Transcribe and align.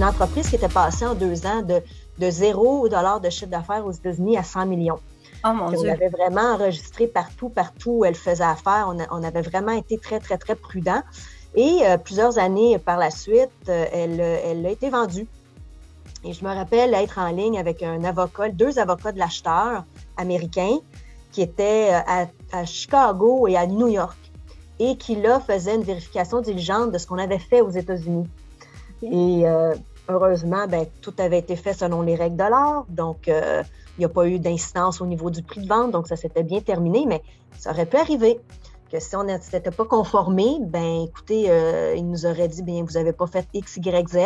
une 0.00 0.06
entreprise 0.06 0.48
qui 0.48 0.56
était 0.56 0.66
passée 0.66 1.04
en 1.04 1.14
deux 1.14 1.44
ans 1.44 1.60
de, 1.60 1.82
de 2.18 2.30
0 2.30 2.88
dollar 2.88 3.20
de 3.20 3.28
chiffre 3.28 3.50
d'affaires 3.50 3.84
aux 3.84 3.92
États-Unis 3.92 4.38
à 4.38 4.42
100 4.42 4.64
millions. 4.64 4.98
Oh 5.44 5.52
mon 5.52 5.66
on 5.66 5.88
avait 5.90 6.08
vraiment 6.08 6.54
enregistré 6.54 7.06
partout, 7.06 7.50
partout 7.50 7.90
où 7.98 8.04
elle 8.06 8.14
faisait 8.14 8.42
affaire. 8.42 8.90
On, 9.10 9.22
avait 9.22 9.42
vraiment 9.42 9.72
été 9.72 9.98
très, 9.98 10.18
très, 10.18 10.38
très 10.38 10.54
prudent. 10.54 11.02
Et 11.54 11.80
euh, 11.82 11.98
plusieurs 11.98 12.38
années 12.38 12.78
par 12.78 12.96
la 12.96 13.10
suite, 13.10 13.50
euh, 13.68 13.84
elle, 13.92 14.20
elle 14.20 14.64
a 14.64 14.70
été 14.70 14.88
vendue. 14.88 15.26
Et 16.24 16.32
je 16.32 16.42
me 16.46 16.48
rappelle 16.48 16.94
être 16.94 17.18
en 17.18 17.28
ligne 17.28 17.58
avec 17.58 17.82
un 17.82 18.02
avocat, 18.02 18.48
deux 18.48 18.78
avocats 18.78 19.12
de 19.12 19.18
l'acheteur 19.18 19.84
américain 20.16 20.78
qui 21.30 21.42
étaient 21.42 21.90
à, 21.90 22.26
à, 22.52 22.64
Chicago 22.64 23.46
et 23.48 23.56
à 23.58 23.66
New 23.66 23.88
York 23.88 24.16
et 24.78 24.96
qui 24.96 25.16
là 25.16 25.40
faisait 25.40 25.74
une 25.74 25.82
vérification 25.82 26.40
diligente 26.40 26.90
de 26.90 26.96
ce 26.96 27.06
qu'on 27.06 27.18
avait 27.18 27.38
fait 27.38 27.60
aux 27.60 27.68
États-Unis. 27.70 28.26
Et 29.02 29.46
euh, 29.46 29.74
heureusement, 30.10 30.66
ben, 30.66 30.86
tout 31.00 31.14
avait 31.18 31.38
été 31.38 31.56
fait 31.56 31.72
selon 31.72 32.02
les 32.02 32.14
règles 32.14 32.36
de 32.36 32.44
l'art. 32.44 32.84
Donc, 32.88 33.28
euh, 33.28 33.62
il 33.96 34.00
n'y 34.00 34.04
a 34.04 34.08
pas 34.08 34.26
eu 34.26 34.38
d'incidence 34.38 35.00
au 35.00 35.06
niveau 35.06 35.30
du 35.30 35.42
prix 35.42 35.62
de 35.62 35.68
vente. 35.68 35.90
Donc, 35.90 36.06
ça 36.06 36.16
s'était 36.16 36.42
bien 36.42 36.60
terminé. 36.60 37.04
Mais 37.06 37.22
ça 37.58 37.70
aurait 37.70 37.86
pu 37.86 37.96
arriver 37.96 38.40
que 38.90 38.98
si 38.98 39.14
on 39.16 39.24
n'était 39.24 39.70
pas 39.70 39.84
conformé, 39.84 40.56
ben 40.60 41.04
écoutez, 41.04 41.46
euh, 41.48 41.94
il 41.96 42.08
nous 42.08 42.26
aurait 42.26 42.48
dit, 42.48 42.62
bien, 42.62 42.82
vous 42.82 42.94
n'avez 42.94 43.12
pas 43.12 43.26
fait 43.26 43.46
X, 43.54 43.76
Y, 43.76 44.08
Z. 44.08 44.18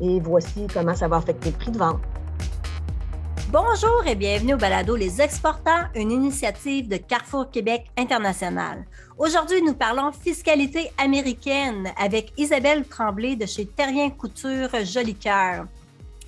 Et 0.00 0.20
voici 0.20 0.66
comment 0.72 0.94
ça 0.94 1.08
va 1.08 1.16
affecter 1.16 1.50
le 1.50 1.56
prix 1.56 1.70
de 1.70 1.78
vente. 1.78 2.00
Bonjour 3.52 4.06
et 4.06 4.14
bienvenue 4.14 4.54
au 4.54 4.56
balado 4.56 4.96
Les 4.96 5.20
Exportants, 5.20 5.84
une 5.94 6.10
initiative 6.10 6.88
de 6.88 6.96
Carrefour 6.96 7.50
Québec 7.50 7.84
International. 7.98 8.86
Aujourd'hui, 9.18 9.60
nous 9.60 9.74
parlons 9.74 10.10
fiscalité 10.10 10.90
américaine 10.96 11.92
avec 11.98 12.32
Isabelle 12.38 12.86
Tremblay 12.86 13.36
de 13.36 13.44
chez 13.44 13.66
Terrien 13.66 14.08
Couture 14.08 14.70
Jolicoeur. 14.86 15.66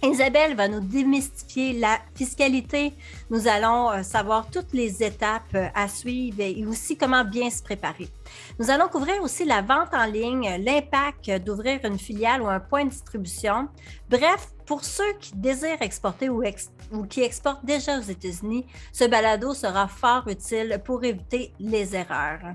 Isabelle 0.05 0.55
va 0.55 0.69
nous 0.69 0.81
démystifier 0.81 1.73
la 1.73 1.99
fiscalité. 2.15 2.93
Nous 3.31 3.49
allons 3.49 3.91
euh, 3.91 4.03
savoir 4.03 4.51
toutes 4.51 4.73
les 4.75 5.03
étapes 5.03 5.55
euh, 5.55 5.69
à 5.75 5.89
suivre 5.89 6.41
et 6.41 6.65
aussi 6.67 6.97
comment 6.97 7.25
bien 7.25 7.49
se 7.49 7.63
préparer. 7.63 8.09
Nous 8.59 8.71
allons 8.71 8.89
couvrir 8.89 9.23
aussi 9.23 9.45
la 9.45 9.63
vente 9.63 9.95
en 9.95 10.05
ligne, 10.05 10.63
l'impact 10.63 11.31
d'ouvrir 11.43 11.81
une 11.85 11.99
filiale 11.99 12.43
ou 12.43 12.49
un 12.49 12.61
point 12.61 12.85
de 12.85 12.91
distribution. 12.91 13.69
Bref, 14.11 14.49
pour 14.67 14.85
ceux 14.85 15.13
qui 15.21 15.33
désirent 15.37 15.81
exporter 15.81 16.29
ou, 16.29 16.43
ou 16.93 17.05
qui 17.05 17.23
exportent 17.23 17.65
déjà 17.65 17.99
aux 17.99 18.03
États-Unis, 18.03 18.67
ce 18.93 19.05
balado 19.05 19.55
sera 19.55 19.89
fort 19.89 20.29
utile 20.29 20.81
pour 20.85 21.03
éviter 21.05 21.53
les 21.59 21.97
erreurs. 21.97 22.55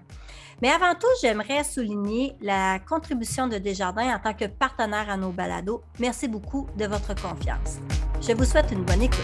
Mais 0.61 0.69
avant 0.69 0.93
tout, 0.93 1.07
j'aimerais 1.21 1.63
souligner 1.63 2.35
la 2.41 2.79
contribution 2.79 3.47
de 3.47 3.57
Desjardins 3.57 4.15
en 4.15 4.19
tant 4.19 4.33
que 4.33 4.45
partenaire 4.45 5.09
à 5.09 5.17
nos 5.17 5.31
balados. 5.31 5.81
Merci 5.99 6.27
beaucoup 6.27 6.67
de 6.77 6.85
votre 6.85 7.15
confiance. 7.15 7.79
Je 8.21 8.33
vous 8.33 8.43
souhaite 8.43 8.71
une 8.71 8.83
bonne 8.83 9.03
écoute. 9.03 9.19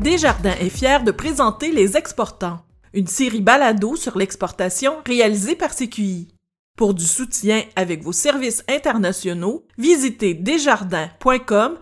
Desjardins 0.00 0.56
est 0.60 0.68
fier 0.68 1.04
de 1.04 1.12
présenter 1.12 1.70
Les 1.70 1.96
Exportants, 1.96 2.60
une 2.92 3.06
série 3.06 3.40
balado 3.40 3.94
sur 3.96 4.18
l'exportation 4.18 4.96
réalisée 5.06 5.54
par 5.54 5.74
CQI. 5.74 6.28
Pour 6.76 6.94
du 6.94 7.04
soutien 7.04 7.62
avec 7.76 8.02
vos 8.02 8.12
services 8.12 8.64
internationaux, 8.68 9.64
visitez 9.78 10.34
desjardins.com 10.34 11.78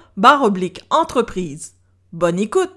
entreprise. 0.90 1.74
Bonne 2.12 2.38
écoute! 2.38 2.72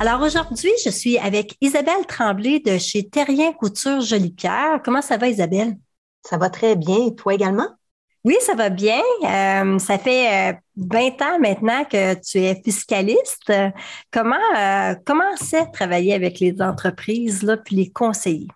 Alors 0.00 0.22
aujourd'hui, 0.22 0.70
je 0.84 0.90
suis 0.90 1.18
avec 1.18 1.56
Isabelle 1.60 2.06
Tremblay 2.08 2.60
de 2.60 2.78
chez 2.78 3.08
Terrien 3.08 3.52
Couture 3.52 4.00
Jolicoeur. 4.00 4.80
Comment 4.82 5.02
ça 5.02 5.18
va, 5.18 5.28
Isabelle? 5.28 5.76
Ça 6.22 6.38
va 6.38 6.48
très 6.48 6.74
bien. 6.74 7.10
toi 7.10 7.34
également? 7.34 7.68
Oui, 8.24 8.36
ça 8.40 8.54
va 8.54 8.68
bien. 8.68 9.00
Euh, 9.24 9.78
ça 9.78 9.98
fait 9.98 10.58
20 10.76 10.98
euh, 10.98 11.24
ans 11.24 11.38
maintenant 11.38 11.84
que 11.84 12.14
tu 12.14 12.38
es 12.38 12.60
fiscaliste. 12.62 13.52
Comment 14.10 14.36
euh, 14.58 14.94
comment 15.06 15.36
c'est 15.36 15.70
travailler 15.72 16.14
avec 16.14 16.38
les 16.40 16.60
entreprises 16.60 17.42
là, 17.42 17.56
puis 17.56 17.76
les 17.76 17.90
conseiller? 17.90 18.48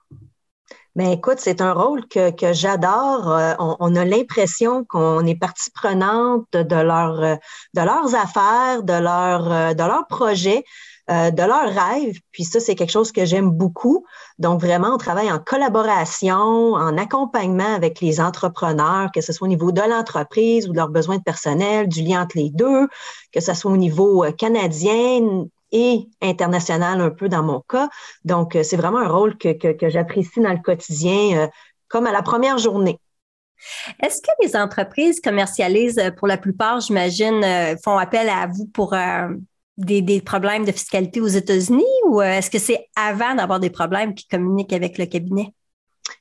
Ben 0.97 1.09
écoute, 1.10 1.38
c'est 1.38 1.60
un 1.60 1.72
rôle 1.72 2.06
que, 2.06 2.31
que 2.31 2.53
j'adore. 2.53 3.27
On, 3.59 3.77
on, 3.81 3.97
a 3.97 4.05
l'impression 4.05 4.84
qu'on 4.84 5.27
est 5.27 5.34
partie 5.34 5.71
prenante 5.71 6.47
de, 6.53 6.77
leur, 6.77 7.19
de 7.19 7.81
leurs 7.81 8.15
affaires, 8.15 8.84
de, 8.84 8.93
leur, 8.93 9.75
de 9.75 9.82
leurs 9.82 10.06
projets. 10.06 10.65
Euh, 11.10 11.31
de 11.31 11.43
leurs 11.43 11.69
rêves. 11.69 12.19
Puis 12.32 12.44
ça, 12.44 12.60
c'est 12.60 12.75
quelque 12.75 12.91
chose 12.91 13.12
que 13.12 13.27
j'aime 13.27 13.50
beaucoup. 13.50 14.06
Donc 14.38 14.62
vraiment, 14.62 14.94
on 14.94 14.97
travaille 14.97 15.31
en 15.31 15.38
collaboration, 15.38 16.32
en 16.72 16.97
accompagnement 16.97 17.75
avec 17.75 18.00
les 18.00 18.22
entrepreneurs, 18.22 19.11
que 19.12 19.21
ce 19.21 19.31
soit 19.34 19.44
au 19.44 19.49
niveau 19.50 19.71
de 19.71 19.82
l'entreprise 19.82 20.66
ou 20.66 20.72
de 20.72 20.78
leurs 20.78 20.88
besoins 20.88 21.19
de 21.19 21.22
personnel, 21.22 21.88
du 21.88 22.00
lien 22.00 22.22
entre 22.22 22.38
les 22.38 22.49
deux, 22.49 22.88
que 23.34 23.41
ce 23.41 23.53
soit 23.53 23.71
au 23.71 23.76
niveau 23.76 24.25
euh, 24.25 24.32
canadien 24.32 25.44
et 25.74 26.08
international 26.22 27.02
un 27.02 27.10
peu 27.10 27.28
dans 27.28 27.42
mon 27.42 27.60
cas. 27.60 27.90
Donc, 28.24 28.56
euh, 28.56 28.62
c'est 28.62 28.76
vraiment 28.76 29.00
un 29.00 29.08
rôle 29.08 29.36
que, 29.36 29.52
que, 29.52 29.90
j'apprécie 29.90 30.40
dans 30.40 30.52
le 30.52 30.62
quotidien, 30.62 31.50
comme 31.88 32.06
à 32.06 32.12
la 32.12 32.22
première 32.22 32.56
journée. 32.56 32.98
Est-ce 34.02 34.22
que 34.22 34.30
les 34.42 34.56
entreprises 34.56 35.20
commercialisent, 35.20 36.12
pour 36.16 36.28
la 36.28 36.38
plupart, 36.38 36.80
j'imagine, 36.80 37.44
font 37.82 37.98
appel 37.98 38.28
à 38.28 38.46
vous 38.46 38.66
pour 38.66 38.94
des, 39.76 40.20
problèmes 40.20 40.64
de 40.64 40.72
fiscalité 40.72 41.20
aux 41.20 41.28
États-Unis 41.28 41.84
ou 42.06 42.20
euh, 42.20 42.24
est-ce 42.24 42.50
que 42.50 42.58
c'est 42.58 42.86
avant 42.96 43.34
d'avoir 43.34 43.60
des 43.60 43.70
problèmes 43.70 44.14
qui 44.14 44.26
communiquent 44.26 44.72
avec 44.72 44.98
le 44.98 45.06
cabinet? 45.06 45.52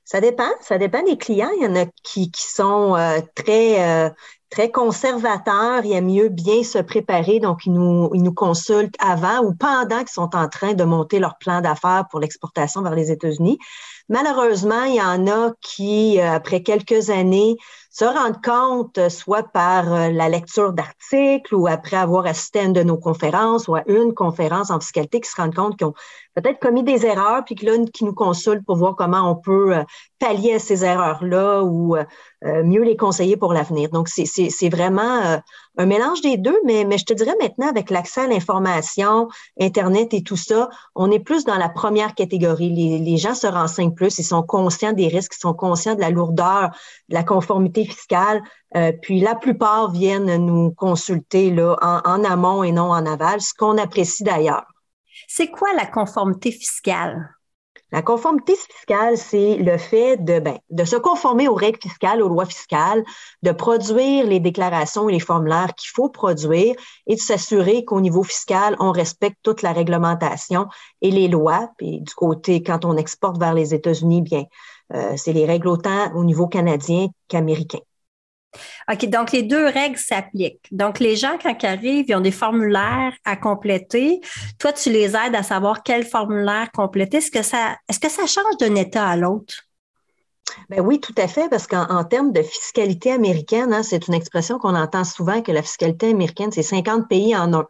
Ça 0.05 0.21
dépend. 0.21 0.49
Ça 0.61 0.77
dépend 0.77 1.03
des 1.03 1.17
clients. 1.17 1.51
Il 1.57 1.63
y 1.63 1.67
en 1.67 1.75
a 1.75 1.85
qui, 2.03 2.29
qui 2.31 2.43
sont 2.43 2.95
euh, 2.95 3.19
très, 3.35 3.81
euh, 3.81 4.09
très 4.49 4.69
conservateurs. 4.69 5.81
Il 5.85 5.91
y 5.91 5.95
a 5.95 6.01
mieux 6.01 6.29
bien 6.29 6.63
se 6.63 6.79
préparer. 6.79 7.39
Donc, 7.39 7.65
ils 7.65 7.73
nous, 7.73 8.09
ils 8.13 8.23
nous 8.23 8.33
consultent 8.33 8.95
avant 8.99 9.39
ou 9.43 9.53
pendant 9.53 9.99
qu'ils 9.99 10.09
sont 10.09 10.35
en 10.35 10.49
train 10.49 10.73
de 10.73 10.83
monter 10.83 11.19
leur 11.19 11.37
plan 11.37 11.61
d'affaires 11.61 12.05
pour 12.11 12.19
l'exportation 12.19 12.81
vers 12.81 12.95
les 12.95 13.11
États-Unis. 13.11 13.57
Malheureusement, 14.09 14.83
il 14.83 14.95
y 14.95 15.01
en 15.01 15.27
a 15.27 15.53
qui, 15.61 16.19
après 16.19 16.61
quelques 16.61 17.09
années, 17.09 17.55
se 17.93 18.05
rendre 18.05 18.41
compte, 18.41 18.97
euh, 18.97 19.09
soit 19.09 19.43
par 19.43 19.93
euh, 19.93 20.09
la 20.09 20.27
lecture 20.27 20.73
d'articles 20.73 21.53
ou 21.53 21.67
après 21.67 21.95
avoir 21.95 22.25
assisté 22.25 22.59
à 22.59 22.63
une 22.63 22.73
de 22.73 22.81
nos 22.81 22.97
conférences 22.97 23.67
ou 23.67 23.75
à 23.75 23.83
une 23.85 24.15
conférence 24.15 24.71
en 24.71 24.79
fiscalité, 24.79 25.21
qui 25.21 25.29
se 25.29 25.39
rendent 25.39 25.53
compte 25.53 25.77
qu'ils 25.77 25.85
ont 25.85 25.93
peut-être 26.33 26.59
commis 26.59 26.81
des 26.81 27.05
erreurs, 27.05 27.45
puis 27.45 27.53
que 27.53 27.67
là, 27.67 27.73
qui 27.93 28.03
nous 28.03 28.15
consultent 28.15 28.65
pour 28.65 28.77
voir 28.77 28.95
comment 28.95 29.29
on 29.29 29.35
peut 29.35 29.75
euh, 29.75 29.83
pallier 30.19 30.55
à 30.55 30.59
ces 30.59 30.85
erreurs-là 30.85 31.63
ou 31.63 31.95
mieux 32.41 32.83
les 32.83 32.95
conseiller 32.95 33.35
pour 33.35 33.53
l'avenir. 33.53 33.89
Donc, 33.89 34.07
c'est 34.07 34.69
vraiment 34.69 35.41
un 35.77 35.85
mélange 35.85 36.21
des 36.21 36.37
deux, 36.37 36.59
mais, 36.65 36.85
je 36.97 37.05
te 37.05 37.13
dirais 37.13 37.35
maintenant, 37.41 37.67
avec 37.67 37.89
l'accès 37.89 38.21
à 38.21 38.27
l'information, 38.27 39.27
Internet 39.59 40.13
et 40.13 40.21
tout 40.21 40.37
ça, 40.37 40.69
on 40.93 41.09
est 41.09 41.19
plus 41.19 41.45
dans 41.45 41.57
la 41.57 41.69
première 41.69 42.13
catégorie. 42.13 42.69
Les, 42.99 43.17
gens 43.17 43.33
se 43.33 43.47
renseignent 43.47 43.93
plus, 43.93 44.19
ils 44.19 44.23
sont 44.23 44.43
conscients 44.43 44.93
des 44.93 45.07
risques, 45.07 45.33
ils 45.35 45.41
sont 45.41 45.53
conscients 45.53 45.95
de 45.95 46.01
la 46.01 46.11
lourdeur, 46.11 46.69
de 47.09 47.15
la 47.15 47.23
conformité 47.23 47.85
fiscale. 47.85 48.41
Euh, 48.75 48.91
puis 49.01 49.19
la 49.19 49.35
plupart 49.35 49.91
viennent 49.91 50.35
nous 50.37 50.71
consulter 50.71 51.55
en, 51.59 52.23
amont 52.23 52.63
et 52.63 52.71
non 52.71 52.91
en 52.91 53.05
aval, 53.05 53.41
ce 53.41 53.53
qu'on 53.53 53.77
apprécie 53.77 54.23
d'ailleurs. 54.23 54.65
C'est 55.27 55.49
quoi 55.49 55.73
la 55.73 55.85
conformité 55.85 56.51
fiscale? 56.51 57.29
La 57.93 58.01
conformité 58.01 58.55
fiscale, 58.55 59.19
c'est 59.19 59.57
le 59.57 59.77
fait 59.77 60.17
de, 60.17 60.39
ben, 60.39 60.57
de 60.71 60.83
se 60.83 60.95
conformer 60.95 61.47
aux 61.47 61.53
règles 61.53 61.79
fiscales, 61.79 62.23
aux 62.23 62.27
lois 62.27 62.47
fiscales, 62.47 63.03
de 63.43 63.51
produire 63.51 64.25
les 64.25 64.39
déclarations 64.39 65.09
et 65.09 65.13
les 65.13 65.19
formulaires 65.19 65.75
qu'il 65.75 65.91
faut 65.91 66.09
produire 66.09 66.75
et 67.05 67.15
de 67.15 67.21
s'assurer 67.21 67.85
qu'au 67.85 68.01
niveau 68.01 68.23
fiscal, 68.23 68.75
on 68.79 68.91
respecte 68.91 69.37
toute 69.43 69.61
la 69.61 69.73
réglementation 69.73 70.65
et 71.01 71.11
les 71.11 71.27
lois. 71.27 71.69
Puis 71.77 72.01
du 72.01 72.15
côté, 72.15 72.63
quand 72.63 72.83
on 72.83 72.97
exporte 72.97 73.37
vers 73.37 73.53
les 73.53 73.75
États-Unis, 73.75 74.23
bien, 74.23 74.45
euh, 74.95 75.13
c'est 75.15 75.33
les 75.33 75.45
règles 75.45 75.67
autant 75.67 76.11
au 76.15 76.23
niveau 76.23 76.47
canadien 76.47 77.09
qu'américain. 77.27 77.79
OK, 78.91 79.05
donc 79.09 79.31
les 79.31 79.43
deux 79.43 79.65
règles 79.65 79.97
s'appliquent. 79.97 80.67
Donc, 80.71 80.99
les 80.99 81.15
gens, 81.15 81.37
quand 81.41 81.55
ils 81.61 81.65
arrivent, 81.65 82.05
ils 82.07 82.15
ont 82.15 82.21
des 82.21 82.31
formulaires 82.31 83.13
à 83.25 83.35
compléter. 83.35 84.21
Toi, 84.59 84.73
tu 84.73 84.91
les 84.91 85.15
aides 85.15 85.35
à 85.35 85.43
savoir 85.43 85.83
quel 85.83 86.05
formulaire 86.05 86.71
compléter. 86.71 87.17
Est-ce 87.17 87.31
que 87.31 87.43
ça, 87.43 87.77
est-ce 87.89 87.99
que 87.99 88.09
ça 88.09 88.25
change 88.25 88.57
d'un 88.59 88.75
État 88.75 89.07
à 89.07 89.15
l'autre? 89.15 89.55
Ben 90.69 90.81
oui, 90.81 90.99
tout 90.99 91.15
à 91.17 91.27
fait, 91.27 91.49
parce 91.49 91.67
qu'en 91.67 92.03
termes 92.03 92.31
de 92.31 92.41
fiscalité 92.41 93.11
américaine, 93.11 93.73
hein, 93.73 93.83
c'est 93.83 94.07
une 94.07 94.13
expression 94.13 94.59
qu'on 94.59 94.75
entend 94.75 95.03
souvent 95.03 95.41
que 95.41 95.51
la 95.51 95.61
fiscalité 95.61 96.09
américaine, 96.09 96.51
c'est 96.51 96.63
50 96.63 97.07
pays 97.07 97.35
en 97.35 97.53
un. 97.53 97.65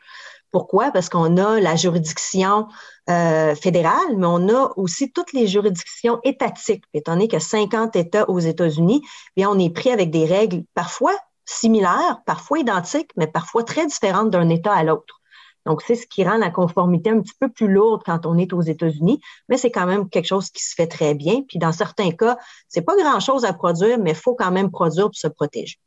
Pourquoi? 0.53 0.91
Parce 0.91 1.09
qu'on 1.09 1.37
a 1.37 1.59
la 1.59 1.75
juridiction 1.75 2.67
euh, 3.09 3.55
fédérale, 3.55 4.15
mais 4.15 4.27
on 4.27 4.49
a 4.49 4.71
aussi 4.77 5.11
toutes 5.11 5.33
les 5.33 5.47
juridictions 5.47 6.19
étatiques. 6.23 6.83
étant 6.93 7.13
donné 7.13 7.27
a 7.33 7.39
50 7.39 7.95
États 7.95 8.29
aux 8.29 8.37
États-Unis, 8.37 9.01
bien, 9.35 9.49
on 9.49 9.57
est 9.57 9.71
pris 9.71 9.89
avec 9.89 10.11
des 10.11 10.25
règles 10.25 10.63
parfois 10.75 11.13
similaires, 11.43 12.21
parfois 12.27 12.59
identiques, 12.59 13.09
mais 13.17 13.25
parfois 13.25 13.63
très 13.63 13.87
différentes 13.87 14.29
d'un 14.29 14.47
État 14.49 14.71
à 14.71 14.83
l'autre. 14.83 15.21
Donc, 15.65 15.81
c'est 15.81 15.95
ce 15.95 16.05
qui 16.05 16.23
rend 16.23 16.37
la 16.37 16.51
conformité 16.51 17.09
un 17.09 17.19
petit 17.19 17.33
peu 17.39 17.49
plus 17.49 17.67
lourde 17.67 18.03
quand 18.05 18.27
on 18.27 18.37
est 18.37 18.53
aux 18.53 18.61
États-Unis, 18.61 19.21
mais 19.49 19.57
c'est 19.57 19.71
quand 19.71 19.87
même 19.87 20.07
quelque 20.07 20.27
chose 20.27 20.51
qui 20.51 20.63
se 20.63 20.75
fait 20.75 20.87
très 20.87 21.15
bien. 21.15 21.41
Puis, 21.47 21.57
dans 21.57 21.71
certains 21.71 22.11
cas, 22.11 22.37
c'est 22.67 22.83
pas 22.83 22.95
grand-chose 22.95 23.43
à 23.43 23.53
produire, 23.53 23.97
mais 23.97 24.11
il 24.11 24.15
faut 24.15 24.35
quand 24.35 24.51
même 24.51 24.69
produire 24.69 25.05
pour 25.05 25.15
se 25.15 25.27
protéger. 25.27 25.79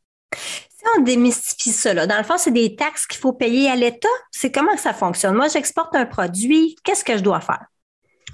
On 0.97 1.03
démystifie 1.03 1.71
ça, 1.71 1.94
dans 2.06 2.17
le 2.17 2.23
fond, 2.23 2.37
c'est 2.38 2.53
des 2.53 2.77
taxes 2.77 3.06
qu'il 3.06 3.19
faut 3.19 3.33
payer 3.33 3.71
à 3.71 3.77
l'État. 3.77 4.09
C'est 4.31 4.53
comment 4.53 4.77
ça 4.77 4.93
fonctionne? 4.93 5.35
Moi, 5.35 5.49
j'exporte 5.49 5.94
un 5.97 6.06
produit. 6.06 6.77
Qu'est-ce 6.85 7.05
que 7.05 7.17
je 7.17 7.23
dois 7.23 7.41
faire? 7.41 7.65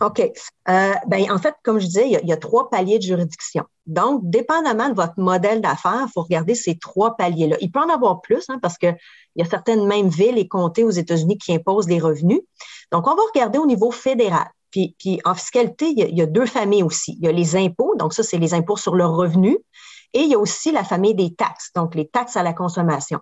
OK. 0.00 0.20
Euh, 0.20 0.92
ben, 1.06 1.30
en 1.30 1.38
fait, 1.38 1.54
comme 1.62 1.78
je 1.78 1.86
disais, 1.86 2.08
il 2.08 2.28
y, 2.28 2.32
a, 2.32 2.36
trois 2.36 2.70
paliers 2.70 2.98
de 2.98 3.04
juridiction. 3.04 3.64
Donc, 3.86 4.20
dépendamment 4.24 4.88
de 4.88 4.94
votre 4.94 5.18
modèle 5.18 5.60
d'affaires, 5.60 6.06
il 6.06 6.10
faut 6.12 6.22
regarder 6.22 6.54
ces 6.54 6.76
trois 6.76 7.16
paliers-là. 7.16 7.56
Il 7.60 7.70
peut 7.70 7.80
en 7.80 7.88
avoir 7.88 8.20
plus, 8.20 8.44
hein, 8.48 8.58
parce 8.60 8.78
qu'il 8.78 8.96
y 9.36 9.42
a 9.42 9.44
certaines 9.44 9.86
mêmes 9.86 10.08
villes 10.08 10.38
et 10.38 10.48
comtés 10.48 10.84
aux 10.84 10.90
États-Unis 10.90 11.38
qui 11.38 11.54
imposent 11.54 11.88
les 11.88 12.00
revenus. 12.00 12.40
Donc, 12.90 13.06
on 13.06 13.14
va 13.14 13.22
regarder 13.32 13.58
au 13.58 13.66
niveau 13.66 13.90
fédéral. 13.90 14.48
Puis, 14.70 14.96
puis 14.98 15.20
en 15.24 15.34
fiscalité, 15.34 15.88
il 15.90 15.98
y, 15.98 16.02
a, 16.02 16.06
il 16.06 16.16
y, 16.16 16.22
a, 16.22 16.26
deux 16.26 16.46
familles 16.46 16.82
aussi. 16.82 17.16
Il 17.20 17.26
y 17.26 17.28
a 17.28 17.32
les 17.32 17.56
impôts, 17.56 17.94
donc 17.96 18.14
ça, 18.14 18.22
c'est 18.22 18.38
les 18.38 18.54
impôts 18.54 18.76
sur 18.76 18.94
le 18.94 19.06
revenu. 19.06 19.58
Et 20.14 20.20
il 20.20 20.28
y 20.28 20.34
a 20.34 20.38
aussi 20.38 20.72
la 20.72 20.84
famille 20.84 21.14
des 21.14 21.34
taxes, 21.34 21.70
donc 21.74 21.94
les 21.94 22.08
taxes 22.08 22.36
à 22.36 22.42
la 22.42 22.52
consommation. 22.52 23.20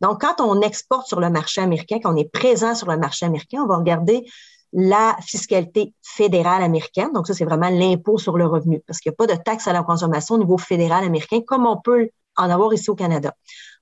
Donc, 0.00 0.20
quand 0.20 0.40
on 0.40 0.60
exporte 0.60 1.06
sur 1.06 1.20
le 1.20 1.30
marché 1.30 1.60
américain, 1.60 1.98
quand 2.02 2.12
on 2.12 2.16
est 2.16 2.30
présent 2.30 2.74
sur 2.74 2.88
le 2.88 2.96
marché 2.96 3.26
américain, 3.26 3.62
on 3.62 3.66
va 3.66 3.76
regarder 3.76 4.24
la 4.72 5.16
fiscalité 5.20 5.94
fédérale 6.02 6.62
américaine. 6.62 7.12
Donc, 7.12 7.28
ça, 7.28 7.34
c'est 7.34 7.44
vraiment 7.44 7.70
l'impôt 7.70 8.18
sur 8.18 8.36
le 8.36 8.46
revenu, 8.46 8.82
parce 8.86 8.98
qu'il 8.98 9.10
n'y 9.10 9.14
a 9.14 9.26
pas 9.26 9.32
de 9.32 9.40
taxe 9.40 9.68
à 9.68 9.72
la 9.72 9.84
consommation 9.84 10.34
au 10.34 10.38
niveau 10.38 10.58
fédéral 10.58 11.04
américain, 11.04 11.40
comme 11.46 11.66
on 11.66 11.76
peut 11.76 12.10
en 12.36 12.50
avoir 12.50 12.74
ici 12.74 12.90
au 12.90 12.96
Canada. 12.96 13.32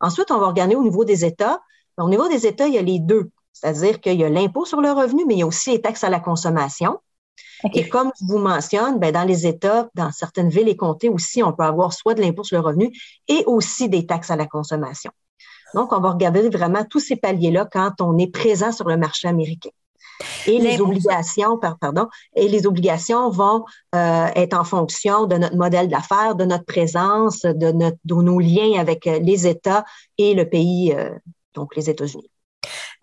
Ensuite, 0.01 0.31
on 0.31 0.39
va 0.39 0.49
regarder 0.49 0.75
au 0.75 0.83
niveau 0.83 1.05
des 1.05 1.25
États. 1.25 1.61
Au 1.97 2.09
niveau 2.09 2.29
des 2.29 2.47
États, 2.47 2.67
il 2.67 2.75
y 2.75 2.79
a 2.79 2.83
les 2.83 2.99
deux. 2.99 3.31
C'est-à-dire 3.55 4.01
qu'il 4.01 4.21
y 4.21 4.25
a 4.25 4.29
l'impôt 4.29 4.67
sur 4.67 4.81
le 4.83 4.93
revenu, 4.93 5.25
mais 5.27 5.35
il 5.35 5.41
y 5.41 5.43
a 5.43 5.47
aussi 5.47 5.71
les 5.71 5.81
taxes 5.81 6.05
à 6.05 6.11
la 6.11 6.21
consommation. 6.21 6.99
Et 7.75 7.89
comme 7.89 8.11
je 8.21 8.27
vous 8.27 8.39
mentionne, 8.39 8.99
ben, 8.99 9.13
dans 9.13 9.25
les 9.25 9.47
États, 9.47 9.89
dans 9.95 10.11
certaines 10.11 10.49
villes 10.49 10.69
et 10.69 10.77
comtés 10.77 11.09
aussi, 11.09 11.43
on 11.43 11.53
peut 11.53 11.63
avoir 11.63 11.93
soit 11.93 12.15
de 12.15 12.21
l'impôt 12.21 12.45
sur 12.45 12.61
le 12.61 12.67
revenu 12.67 12.93
et 13.29 13.45
aussi 13.47 13.89
des 13.89 14.07
taxes 14.07 14.31
à 14.31 14.37
la 14.37 14.47
consommation. 14.47 15.13
Donc, 15.75 15.93
on 15.93 16.01
va 16.01 16.11
regarder 16.11 16.49
vraiment 16.51 16.85
tous 16.85 17.01
ces 17.01 17.17
paliers-là 17.17 17.67
quand 17.71 18.01
on 18.01 18.19
est 18.19 18.31
présent 18.31 18.73
sur 18.73 18.89
le 18.89 18.97
marché 18.97 19.29
américain. 19.29 19.71
Et 20.47 20.59
les 20.59 20.81
obligations, 20.81 21.59
pardon, 21.59 22.09
et 22.37 22.49
les 22.49 22.67
obligations 22.67 23.31
vont 23.31 23.65
euh, 23.95 24.27
être 24.35 24.55
en 24.55 24.65
fonction 24.65 25.27
de 25.27 25.37
notre 25.37 25.57
modèle 25.57 25.89
d'affaires, 25.89 26.35
de 26.35 26.45
notre 26.45 26.65
présence, 26.65 27.43
de, 27.43 27.73
notre, 27.73 27.97
de 28.05 28.15
nos 28.15 28.39
liens 28.39 28.79
avec 28.79 29.07
euh, 29.07 29.19
les 29.19 29.47
États 29.47 29.85
et 30.19 30.35
le 30.35 30.49
pays, 30.49 30.93
euh, 30.93 31.11
donc 31.55 31.75
les 31.77 31.91
États-Unis. 31.91 32.31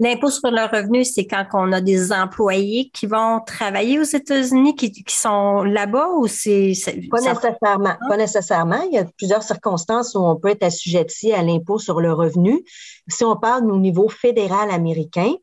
L'impôt 0.02 0.30
sur 0.30 0.50
le 0.50 0.62
revenu, 0.62 1.04
c'est 1.04 1.28
quand 1.28 1.46
on 1.54 1.74
a 1.74 1.82
des 1.82 2.14
employés 2.14 2.90
qui 2.94 3.06
vont 3.06 3.42
travailler 3.46 4.00
aux 4.00 4.04
États-Unis, 4.04 4.74
qui, 4.76 5.04
sont 5.10 5.64
là-bas 5.64 6.08
ou 6.16 6.28
c'est... 6.28 6.72
Pas 7.12 7.20
nécessairement. 7.20 7.96
Pas 8.08 8.18
nécessairement. 8.18 8.82
Il 8.84 8.94
y 8.94 8.98
a 8.98 9.06
plusieurs 9.18 9.44
circonstances 9.44 10.16
où 10.16 10.20
on 10.20 10.38
peut 10.38 10.50
être 10.50 10.64
assujetti 10.64 11.34
à 11.34 11.44
l'impôt 11.44 11.80
sur 11.80 12.00
le 12.00 12.14
revenu. 12.14 12.64
Si 13.10 13.26
on 13.26 13.36
parle 13.36 13.70
au 13.70 13.78
niveau 13.78 14.08
fédéral 14.08 14.72
américain, 14.72 15.34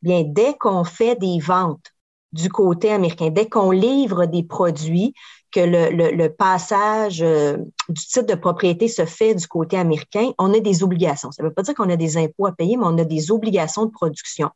bien, 0.00 0.24
dès 0.26 0.54
qu'on 0.54 0.84
fait 0.84 1.16
des 1.16 1.38
ventes 1.38 1.92
du 2.36 2.50
côté 2.50 2.92
américain, 2.92 3.30
dès 3.30 3.48
qu'on 3.48 3.70
livre 3.70 4.26
des 4.26 4.42
produits, 4.42 5.14
que 5.52 5.60
le, 5.60 6.28
passage 6.28 7.22
euh, 7.22 7.56
du 7.88 8.04
titre 8.04 8.26
de 8.26 8.34
propriété 8.34 8.88
se 8.88 9.06
fait 9.06 9.34
du 9.34 9.46
côté 9.46 9.78
américain, 9.78 10.32
on 10.38 10.52
a 10.52 10.60
des 10.60 10.82
obligations. 10.82 11.32
Ça 11.32 11.42
ne 11.42 11.48
veut 11.48 11.54
pas 11.54 11.62
dire 11.62 11.74
qu'on 11.74 11.88
a 11.88 11.96
des 11.96 12.18
impôts 12.18 12.46
à 12.46 12.52
payer, 12.52 12.76
mais 12.76 12.84
on 12.84 12.98
a 12.98 13.04
des 13.04 13.30
obligations 13.30 13.86
de 13.86 13.90
production. 13.90 14.50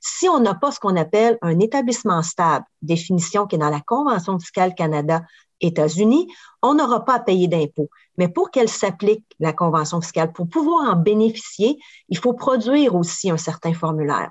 Si 0.00 0.28
on 0.28 0.40
n'a 0.40 0.54
pas 0.54 0.70
ce 0.70 0.78
qu'on 0.78 0.96
appelle 0.96 1.38
un 1.40 1.58
établissement 1.58 2.22
stable, 2.22 2.66
définition 2.82 3.46
qui 3.46 3.56
est 3.56 3.58
dans 3.58 3.70
la 3.70 3.80
Convention 3.80 4.38
fiscale 4.38 4.74
Canada 4.74 5.22
États-Unis, 5.62 6.28
on 6.60 6.74
n'aura 6.74 7.04
pas 7.04 7.14
à 7.14 7.20
payer 7.20 7.48
d'impôts. 7.48 7.88
Mais 8.18 8.28
pour 8.28 8.50
qu'elle 8.50 8.68
s'applique, 8.68 9.24
la 9.38 9.52
Convention 9.52 10.00
fiscale, 10.00 10.32
pour 10.32 10.48
pouvoir 10.48 10.92
en 10.92 10.96
bénéficier, 10.96 11.78
il 12.08 12.18
faut 12.18 12.34
produire 12.34 12.94
aussi 12.94 13.30
un 13.30 13.38
certain 13.38 13.72
formulaire. 13.72 14.30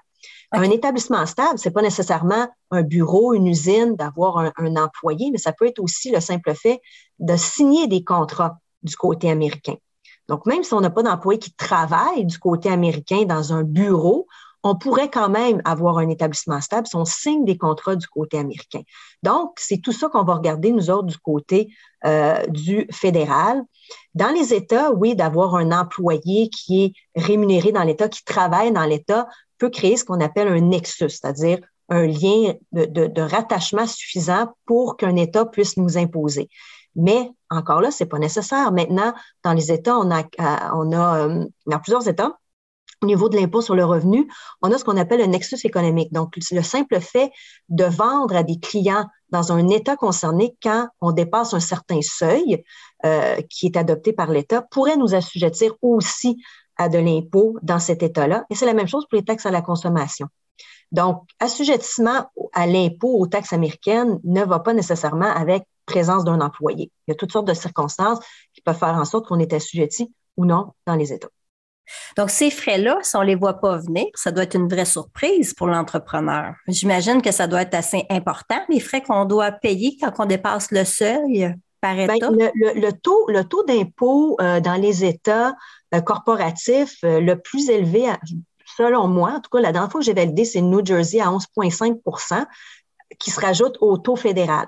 Un 0.53 0.69
établissement 0.69 1.25
stable, 1.25 1.57
c'est 1.57 1.71
pas 1.71 1.81
nécessairement 1.81 2.47
un 2.71 2.81
bureau, 2.81 3.33
une 3.33 3.47
usine, 3.47 3.95
d'avoir 3.95 4.37
un, 4.37 4.75
employé, 4.75 5.29
mais 5.31 5.37
ça 5.37 5.53
peut 5.53 5.65
être 5.65 5.79
aussi 5.79 6.11
le 6.11 6.19
simple 6.19 6.53
fait 6.55 6.81
de 7.19 7.35
signer 7.37 7.87
des 7.87 8.03
contrats 8.03 8.57
du 8.83 8.95
côté 8.95 9.31
américain. 9.31 9.75
Donc, 10.27 10.45
même 10.45 10.63
si 10.63 10.73
on 10.73 10.81
n'a 10.81 10.89
pas 10.89 11.03
d'employé 11.03 11.39
qui 11.39 11.53
travaille 11.53 12.25
du 12.25 12.37
côté 12.37 12.69
américain 12.69 13.23
dans 13.23 13.53
un 13.53 13.63
bureau, 13.63 14.27
on 14.63 14.75
pourrait 14.75 15.09
quand 15.09 15.29
même 15.29 15.61
avoir 15.65 15.97
un 15.97 16.09
établissement 16.09 16.61
stable 16.61 16.87
si 16.87 16.95
on 16.95 17.05
signe 17.05 17.45
des 17.45 17.57
contrats 17.57 17.95
du 17.95 18.07
côté 18.07 18.37
américain. 18.37 18.81
Donc, 19.23 19.53
c'est 19.57 19.79
tout 19.79 19.91
ça 19.91 20.07
qu'on 20.09 20.23
va 20.23 20.35
regarder, 20.35 20.71
nous 20.71 20.89
autres, 20.89 21.07
du 21.07 21.17
côté 21.17 21.73
euh, 22.05 22.45
du 22.47 22.87
fédéral. 22.91 23.63
Dans 24.13 24.29
les 24.29 24.53
États, 24.53 24.91
oui, 24.91 25.15
d'avoir 25.15 25.55
un 25.55 25.71
employé 25.71 26.49
qui 26.49 26.83
est 26.83 26.93
rémunéré 27.15 27.71
dans 27.71 27.83
l'État, 27.83 28.07
qui 28.07 28.23
travaille 28.23 28.71
dans 28.71 28.85
l'État, 28.85 29.27
peut 29.57 29.69
créer 29.69 29.97
ce 29.97 30.05
qu'on 30.05 30.21
appelle 30.21 30.47
un 30.47 30.61
nexus, 30.61 31.09
c'est-à-dire 31.09 31.59
un 31.89 32.07
lien 32.07 32.53
de, 32.71 33.21
rattachement 33.21 33.85
suffisant 33.85 34.53
pour 34.65 34.95
qu'un 34.95 35.15
État 35.17 35.45
puisse 35.45 35.75
nous 35.77 35.97
imposer. 35.97 36.49
Mais 36.95 37.31
encore 37.49 37.81
là, 37.81 37.91
c'est 37.91 38.05
pas 38.05 38.19
nécessaire. 38.19 38.71
Maintenant, 38.71 39.13
dans 39.43 39.53
les 39.53 39.71
États, 39.71 39.97
on 39.97 40.09
a, 40.11 40.23
on 40.73 40.91
a 40.91 41.27
euh, 41.27 41.45
dans 41.65 41.79
plusieurs 41.79 42.07
États, 42.07 42.37
au 43.01 43.07
niveau 43.07 43.29
de 43.29 43.37
l'impôt 43.37 43.61
sur 43.61 43.75
le 43.75 43.83
revenu, 43.83 44.27
on 44.61 44.71
a 44.71 44.77
ce 44.77 44.83
qu'on 44.83 44.97
appelle 44.97 45.21
un 45.21 45.27
nexus 45.27 45.65
économique. 45.65 46.13
Donc, 46.13 46.35
le 46.51 46.61
simple 46.61 46.99
fait 46.99 47.31
de 47.69 47.85
vendre 47.85 48.35
à 48.35 48.43
des 48.43 48.59
clients 48.59 49.05
dans 49.29 49.51
un 49.51 49.67
État 49.69 49.95
concerné 49.95 50.55
quand 50.61 50.87
on 51.01 51.11
dépasse 51.11 51.53
un 51.53 51.59
certain 51.59 52.01
seuil 52.01 52.63
euh, 53.05 53.37
qui 53.49 53.65
est 53.65 53.77
adopté 53.77 54.13
par 54.13 54.29
l'État 54.29 54.61
pourrait 54.61 54.97
nous 54.97 55.15
assujettir 55.15 55.73
aussi 55.81 56.37
à 56.77 56.89
de 56.89 56.99
l'impôt 56.99 57.57
dans 57.63 57.79
cet 57.79 58.03
État-là. 58.03 58.45
Et 58.49 58.55
c'est 58.55 58.65
la 58.65 58.73
même 58.73 58.87
chose 58.87 59.05
pour 59.09 59.17
les 59.17 59.25
taxes 59.25 59.45
à 59.45 59.51
la 59.51 59.61
consommation. 59.61 60.27
Donc, 60.91 61.23
assujettissement 61.39 62.29
à 62.53 62.67
l'impôt 62.67 63.17
aux 63.17 63.27
taxes 63.27 63.53
américaines 63.53 64.19
ne 64.23 64.43
va 64.43 64.59
pas 64.59 64.73
nécessairement 64.73 65.31
avec 65.31 65.63
présence 65.85 66.23
d'un 66.23 66.41
employé. 66.41 66.91
Il 67.07 67.11
y 67.11 67.13
a 67.13 67.15
toutes 67.15 67.31
sortes 67.31 67.47
de 67.47 67.53
circonstances 67.53 68.19
qui 68.53 68.61
peuvent 68.61 68.77
faire 68.77 68.95
en 68.95 69.05
sorte 69.05 69.27
qu'on 69.27 69.39
est 69.39 69.53
assujetti 69.53 70.13
ou 70.37 70.45
non 70.45 70.73
dans 70.85 70.95
les 70.95 71.13
États. 71.13 71.29
Donc, 72.17 72.29
ces 72.29 72.49
frais-là, 72.49 72.97
si 73.01 73.15
on 73.15 73.21
ne 73.21 73.27
les 73.27 73.35
voit 73.35 73.59
pas 73.59 73.77
venir, 73.77 74.05
ça 74.15 74.31
doit 74.31 74.43
être 74.43 74.55
une 74.55 74.67
vraie 74.67 74.85
surprise 74.85 75.53
pour 75.53 75.67
l'entrepreneur. 75.67 76.55
J'imagine 76.67 77.21
que 77.21 77.31
ça 77.31 77.47
doit 77.47 77.61
être 77.61 77.75
assez 77.75 78.05
important, 78.09 78.59
les 78.69 78.79
frais 78.79 79.01
qu'on 79.01 79.25
doit 79.25 79.51
payer 79.51 79.97
quand 79.99 80.11
on 80.19 80.25
dépasse 80.25 80.71
le 80.71 80.83
seuil 80.83 81.53
par 81.81 81.95
ben, 81.95 82.11
État. 82.11 82.29
le, 82.29 82.91
taux, 82.91 83.25
le 83.27 83.43
taux 83.43 83.63
d'impôt 83.63 84.37
euh, 84.39 84.59
dans 84.59 84.75
les 84.75 85.03
États 85.03 85.55
euh, 85.93 86.01
corporatif 86.01 86.97
euh, 87.03 87.19
le 87.19 87.39
plus 87.39 87.69
élevé, 87.69 88.05
selon 88.77 89.07
moi, 89.07 89.33
en 89.33 89.39
tout 89.41 89.49
cas, 89.49 89.59
la 89.59 89.71
dernière 89.71 89.91
fois 89.91 89.99
que 89.99 90.05
j'ai 90.05 90.13
validé, 90.13 90.45
c'est 90.45 90.61
New 90.61 90.85
Jersey 90.85 91.19
à 91.19 91.27
11,5% 91.27 92.45
qui 93.19 93.31
se 93.31 93.39
rajoute 93.39 93.77
au 93.81 93.97
taux 93.97 94.15
fédéral. 94.15 94.67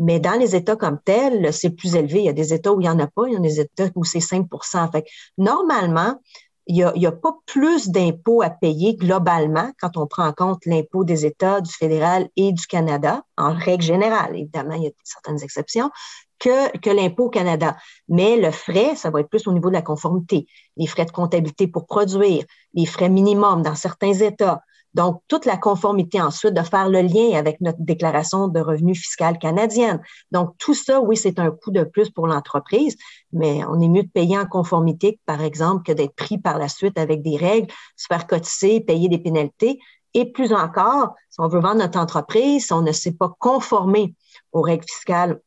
Mais 0.00 0.18
dans 0.18 0.38
les 0.38 0.56
États 0.56 0.76
comme 0.76 0.98
tels, 1.04 1.52
c'est 1.52 1.70
plus 1.70 1.94
élevé. 1.94 2.20
Il 2.20 2.24
y 2.24 2.28
a 2.28 2.32
des 2.32 2.52
États 2.52 2.72
où 2.72 2.80
il 2.80 2.84
n'y 2.84 2.90
en 2.90 2.98
a 2.98 3.06
pas, 3.06 3.28
il 3.28 3.34
y 3.34 3.36
a 3.36 3.40
des 3.40 3.60
États 3.60 3.88
où 3.94 4.04
c'est 4.04 4.18
5% 4.18 4.90
fait 4.90 5.04
Normalement, 5.38 6.20
il 6.66 6.92
n'y 6.96 7.06
a, 7.06 7.12
pas 7.12 7.36
plus 7.46 7.88
d'impôts 7.88 8.42
à 8.42 8.50
payer 8.50 8.94
globalement 8.94 9.72
quand 9.80 9.96
on 9.96 10.06
prend 10.06 10.26
en 10.26 10.32
compte 10.32 10.64
l'impôt 10.66 11.04
des 11.04 11.26
États, 11.26 11.60
du 11.60 11.72
fédéral 11.72 12.28
et 12.36 12.52
du 12.52 12.66
Canada, 12.66 13.24
en 13.36 13.52
règle 13.52 13.82
générale. 13.82 14.36
Évidemment, 14.36 14.74
il 14.74 14.84
y 14.84 14.86
a 14.86 14.90
certaines 15.02 15.42
exceptions, 15.42 15.90
que, 16.38 16.76
que 16.78 16.90
l'impôt 16.90 17.26
au 17.26 17.30
Canada. 17.30 17.76
Mais 18.08 18.36
le 18.36 18.50
frais, 18.50 18.96
ça 18.96 19.10
va 19.10 19.20
être 19.20 19.28
plus 19.28 19.46
au 19.46 19.52
niveau 19.52 19.68
de 19.68 19.74
la 19.74 19.82
conformité, 19.82 20.46
les 20.76 20.86
frais 20.86 21.04
de 21.04 21.10
comptabilité 21.10 21.66
pour 21.66 21.86
produire, 21.86 22.44
les 22.74 22.86
frais 22.86 23.08
minimums 23.08 23.62
dans 23.62 23.74
certains 23.74 24.14
États. 24.14 24.62
Donc, 24.94 25.22
toute 25.28 25.44
la 25.44 25.56
conformité 25.56 26.20
ensuite 26.20 26.54
de 26.54 26.62
faire 26.62 26.88
le 26.88 27.02
lien 27.02 27.38
avec 27.38 27.60
notre 27.60 27.80
déclaration 27.80 28.48
de 28.48 28.60
revenus 28.60 28.98
fiscale 28.98 29.38
canadienne. 29.38 30.00
Donc, 30.32 30.54
tout 30.58 30.74
ça, 30.74 31.00
oui, 31.00 31.16
c'est 31.16 31.38
un 31.38 31.50
coût 31.50 31.70
de 31.70 31.84
plus 31.84 32.10
pour 32.10 32.26
l'entreprise, 32.26 32.96
mais 33.32 33.64
on 33.66 33.80
est 33.80 33.88
mieux 33.88 34.02
de 34.02 34.08
payer 34.08 34.38
en 34.38 34.46
conformité, 34.46 35.20
par 35.26 35.42
exemple, 35.42 35.84
que 35.84 35.92
d'être 35.92 36.14
pris 36.14 36.38
par 36.38 36.58
la 36.58 36.68
suite 36.68 36.98
avec 36.98 37.22
des 37.22 37.36
règles, 37.36 37.72
se 37.96 38.06
faire 38.08 38.26
cotiser, 38.26 38.80
payer 38.80 39.08
des 39.08 39.18
pénalités. 39.18 39.78
Et 40.14 40.32
plus 40.32 40.52
encore, 40.52 41.14
si 41.30 41.40
on 41.40 41.46
veut 41.46 41.60
vendre 41.60 41.78
notre 41.78 41.98
entreprise, 41.98 42.66
si 42.66 42.72
on 42.72 42.82
ne 42.82 42.92
s'est 42.92 43.12
pas 43.12 43.32
conformé 43.38 44.14
aux 44.52 44.62
règles 44.62 44.84
fiscales 44.88 45.40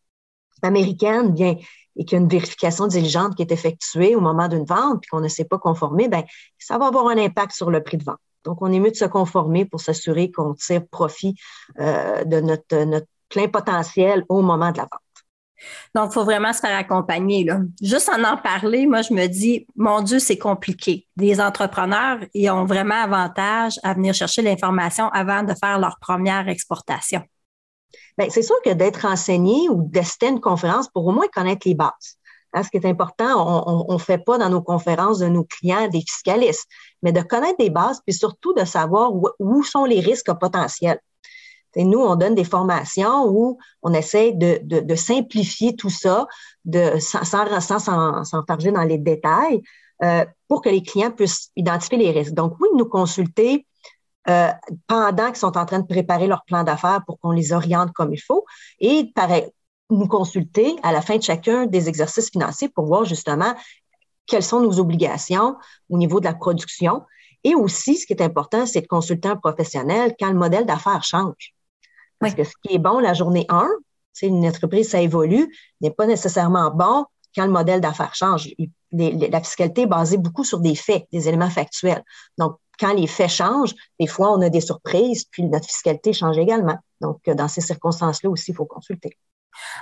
américaine, 0.62 1.34
bien, 1.34 1.58
et 1.96 2.06
qu'il 2.06 2.18
y 2.18 2.20
a 2.20 2.24
une 2.24 2.30
vérification 2.30 2.88
diligente 2.88 3.36
qui 3.36 3.42
est 3.42 3.52
effectuée 3.52 4.16
au 4.16 4.22
moment 4.22 4.48
d'une 4.48 4.66
vente, 4.66 5.02
puis 5.02 5.10
qu'on 5.10 5.20
ne 5.20 5.28
s'est 5.28 5.46
pas 5.46 5.60
conformé, 5.60 6.08
ben 6.08 6.24
ça 6.58 6.78
va 6.78 6.88
avoir 6.88 7.08
un 7.08 7.18
impact 7.18 7.54
sur 7.54 7.70
le 7.70 7.84
prix 7.84 7.98
de 7.98 8.04
vente. 8.04 8.20
Donc, 8.44 8.62
on 8.62 8.72
est 8.72 8.80
mieux 8.80 8.92
de 8.92 8.96
se 8.96 9.06
conformer 9.06 9.66
pour 9.66 9.82
s'assurer 9.82 10.32
qu'on 10.32 10.54
tire 10.54 10.86
profit 10.88 11.36
euh, 11.80 12.24
de 12.24 12.40
notre, 12.40 12.84
notre 12.84 13.08
plein 13.30 13.48
potentiel 13.48 14.26
au 14.30 14.42
moment 14.42 14.72
de 14.72 14.78
la 14.78 14.84
vente. 14.84 15.00
Donc, 15.96 16.10
il 16.12 16.14
faut 16.14 16.26
vraiment 16.26 16.54
se 16.54 16.60
faire 16.60 16.78
accompagner. 16.78 17.44
Là. 17.44 17.60
Juste 17.82 18.10
en 18.10 18.24
en 18.24 18.38
parler, 18.38 18.86
moi, 18.86 19.02
je 19.02 19.14
me 19.14 19.28
dis, 19.28 19.66
mon 19.76 20.02
Dieu, 20.02 20.20
c'est 20.20 20.38
compliqué. 20.38 21.08
Les 21.18 21.40
entrepreneurs, 21.40 22.20
ils 22.34 22.50
ont 22.50 22.66
vraiment 22.66 23.02
avantage 23.04 23.80
à 23.84 23.94
venir 23.94 24.14
chercher 24.14 24.42
l'information 24.42 25.08
avant 25.10 25.44
de 25.44 25.54
faire 25.54 25.80
leur 25.80 25.98
première 26.00 26.48
exportation. 26.50 27.22
Bien, 28.18 28.30
c'est 28.30 28.42
sûr 28.42 28.56
que 28.64 28.72
d'être 28.72 29.06
enseigné 29.06 29.70
ou 29.70 29.88
d'assister 29.90 30.28
à 30.28 30.30
une 30.30 30.42
conférence 30.42 30.88
pour 30.90 31.06
au 31.08 31.12
moins 31.12 31.28
connaître 31.34 31.68
les 31.68 31.76
bases. 31.76 32.18
Hein, 32.54 32.64
ce 32.64 32.70
qui 32.70 32.78
est 32.78 32.86
important, 32.86 33.88
on 33.88 33.94
ne 33.94 33.98
fait 33.98 34.20
pas 34.20 34.38
dans 34.38 34.50
nos 34.50 34.62
conférences 34.62 35.20
de 35.20 35.28
nos 35.28 35.44
clients 35.44 35.88
des 35.88 36.02
fiscalistes, 36.02 36.68
mais 37.02 37.12
de 37.12 37.22
connaître 37.22 37.58
des 37.58 37.72
bases, 37.72 38.02
puis 38.06 38.14
surtout 38.14 38.54
de 38.54 38.64
savoir 38.64 39.12
où, 39.40 39.64
sont 39.64 39.86
les 39.86 40.00
risques 40.00 40.32
potentiels. 40.40 41.00
Nous, 41.76 42.00
on 42.00 42.16
donne 42.16 42.36
des 42.36 42.44
formations 42.44 43.28
où 43.28 43.58
on 43.82 43.94
essaie 43.94 44.34
de, 44.34 44.96
simplifier 44.96 45.76
tout 45.76 45.90
ça, 45.90 46.28
sans 47.00 48.24
s'enfarger 48.24 48.72
dans 48.72 48.84
les 48.84 49.00
détails, 49.00 49.62
euh, 50.04 50.26
pour 50.48 50.62
que 50.62 50.70
les 50.70 50.84
clients 50.84 51.12
puissent 51.12 51.50
identifier 51.56 51.98
les 51.98 52.12
risques. 52.12 52.34
Donc, 52.34 52.54
oui, 52.60 52.68
nous 52.76 52.86
consulter 52.86 53.66
euh, 54.30 54.50
pendant 54.88 55.28
qu'ils 55.28 55.38
sont 55.38 55.58
en 55.58 55.66
train 55.66 55.80
de 55.80 55.88
préparer 55.88 56.28
leur 56.28 56.44
plan 56.46 56.64
d'affaires 56.64 57.02
pour 57.06 57.20
qu'on 57.20 57.32
les 57.32 57.52
oriente 57.54 57.92
comme 57.94 58.14
il 58.14 58.22
faut. 58.22 58.46
Et 58.80 59.12
pareil, 59.16 59.50
nous 59.98 60.08
consulter 60.08 60.76
à 60.84 60.92
la 60.92 61.02
fin 61.02 61.18
de 61.18 61.24
chacun 61.24 61.66
des 61.66 61.88
exercices 61.88 62.30
financiers 62.30 62.70
pour 62.70 62.86
voir 62.86 63.06
justement 63.06 63.54
quelles 64.26 64.44
sont 64.44 64.62
nos 64.62 64.80
obligations 64.80 65.56
au 65.90 65.98
niveau 65.98 66.20
de 66.20 66.26
la 66.26 66.34
production. 66.34 67.04
Et 67.44 67.56
aussi, 67.56 67.98
ce 67.98 68.06
qui 68.06 68.14
est 68.14 68.22
important, 68.22 68.66
c'est 68.66 68.82
de 68.82 68.88
consulter 68.88 69.28
un 69.28 69.36
professionnel 69.36 70.16
quand 70.20 70.30
le 70.30 70.38
modèle 70.38 70.66
d'affaires 70.66 71.04
change. 71.04 71.54
Parce 72.20 72.36
que 72.36 72.44
ce 72.44 72.54
qui 72.64 72.76
est 72.76 72.80
bon 72.80 73.00
la 73.00 73.14
journée 73.14 73.46
1, 73.50 73.68
c'est 74.14 74.28
une 74.28 74.46
entreprise, 74.46 74.90
ça 74.90 75.02
évolue, 75.02 75.54
n'est 75.82 75.92
pas 75.92 76.06
nécessairement 76.06 76.72
bon 76.72 77.06
quand 77.36 77.46
le 77.46 77.52
modèle 77.52 77.82
d'affaires 77.82 78.16
change. 78.16 78.50
la 78.92 79.42
fiscalité 79.42 79.82
est 79.82 79.88
basée 79.88 80.18
beaucoup 80.18 80.44
sur 80.44 80.60
des 80.60 80.76
faits, 80.76 81.06
des 81.12 81.28
éléments 81.28 81.50
factuels. 81.50 82.04
Donc, 82.38 82.58
quand 82.80 82.94
les 82.94 83.08
faits 83.08 83.30
changent, 83.30 83.74
des 84.00 84.08
fois, 84.08 84.32
on 84.32 84.42
a 84.42 84.50
des 84.50 84.62
surprises, 84.62 85.26
puis 85.26 85.44
notre 85.44 85.66
fiscalité 85.66 86.14
change 86.14 86.38
également. 86.38 86.78
Donc, 87.02 87.22
dans 87.26 87.48
ces 87.48 87.62
circonstances-là 87.62 88.30
aussi, 88.30 88.52
il 88.52 88.56
faut 88.56 88.66
consulter. 88.66 89.18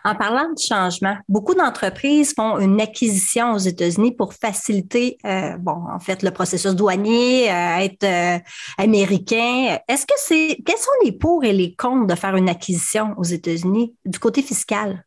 En 0.03 0.15
parlant 0.15 0.49
de 0.49 0.59
changement, 0.59 1.15
beaucoup 1.29 1.53
d'entreprises 1.53 2.33
font 2.35 2.57
une 2.59 2.81
acquisition 2.81 3.53
aux 3.53 3.59
États-Unis 3.59 4.13
pour 4.13 4.33
faciliter, 4.33 5.17
euh, 5.25 5.57
bon, 5.57 5.77
en 5.93 5.99
fait, 5.99 6.23
le 6.23 6.31
processus 6.31 6.73
douanier, 6.73 7.51
euh, 7.51 7.77
être 7.77 8.03
euh, 8.03 8.39
américain. 8.77 9.77
Est-ce 9.87 10.05
que 10.05 10.13
c'est, 10.17 10.57
quels 10.65 10.77
sont 10.77 10.91
les 11.03 11.11
pour 11.11 11.43
et 11.43 11.53
les 11.53 11.75
contre 11.75 12.07
de 12.07 12.15
faire 12.15 12.35
une 12.35 12.49
acquisition 12.49 13.13
aux 13.17 13.23
États-Unis 13.23 13.95
du 14.05 14.19
côté 14.19 14.41
fiscal? 14.41 15.05